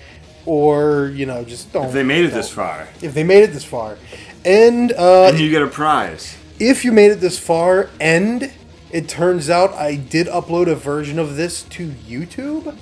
[0.46, 1.86] Or, you know, just don't.
[1.86, 3.98] if they made it this don't- far, If they made it this far.
[4.46, 6.36] And, uh, and you get a prize.
[6.58, 8.50] if you made it this far and
[8.92, 12.76] it turns out I did upload a version of this to YouTube,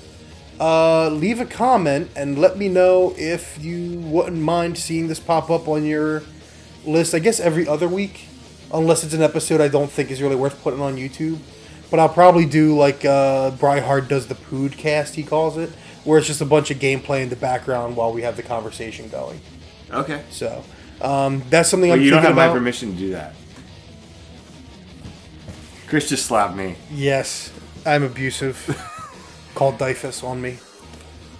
[0.58, 5.50] uh, leave a comment and let me know if you wouldn't mind seeing this pop
[5.50, 6.22] up on your
[6.84, 7.14] list.
[7.14, 8.26] I guess every other week,
[8.72, 11.38] unless it's an episode I don't think is really worth putting on YouTube.
[11.90, 15.70] But I'll probably do like uh, Bryhard does the Poodcast, he calls it,
[16.04, 19.08] where it's just a bunch of gameplay in the background while we have the conversation
[19.08, 19.40] going.
[19.90, 20.22] Okay.
[20.30, 20.62] So
[21.00, 22.48] um, that's something But I'm you don't have about.
[22.52, 23.34] my permission to do that.
[25.90, 26.76] Chris just slapped me.
[26.90, 27.52] Yes,
[27.84, 28.56] I'm abusive.
[29.54, 30.58] Called Dyfus on me.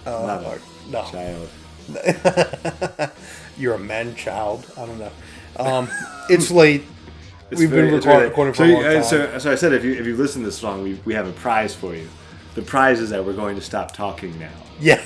[0.05, 0.59] Uh, Not a
[0.91, 1.49] no, Child.
[3.57, 4.71] you're a man child.
[4.77, 5.11] I don't know.
[5.57, 5.89] Um,
[6.29, 6.83] it's late.
[7.49, 9.03] It's We've been it's record- very- recording for so, a you- long uh, time.
[9.03, 11.31] So, so I said, if you if you listen this long, we, we have a
[11.33, 12.07] prize for you.
[12.55, 14.51] The prize is that we're going to stop talking now.
[14.79, 15.01] Yeah.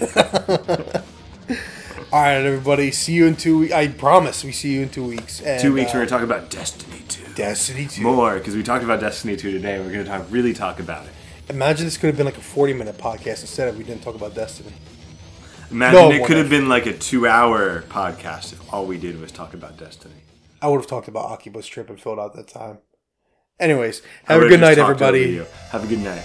[2.11, 2.91] All right, everybody.
[2.91, 3.73] See you in two weeks.
[3.73, 5.41] I promise we see you in two weeks.
[5.41, 7.21] And, Two weeks, uh, we're going to talk about Destiny 2.
[7.35, 8.01] Destiny 2.
[8.01, 9.79] More, because we talked about Destiny 2 today.
[9.79, 11.11] We're going to talk really talk about it.
[11.49, 14.15] Imagine this could have been like a 40 minute podcast instead of we didn't talk
[14.15, 14.73] about Destiny.
[15.69, 19.19] Imagine No, it could have been like a two hour podcast if all we did
[19.19, 20.15] was talk about Destiny.
[20.61, 22.79] I would have talked about Akiba's trip and filled out that time.
[23.59, 25.37] Anyways, have a good night, everybody.
[25.71, 26.23] Have a good night.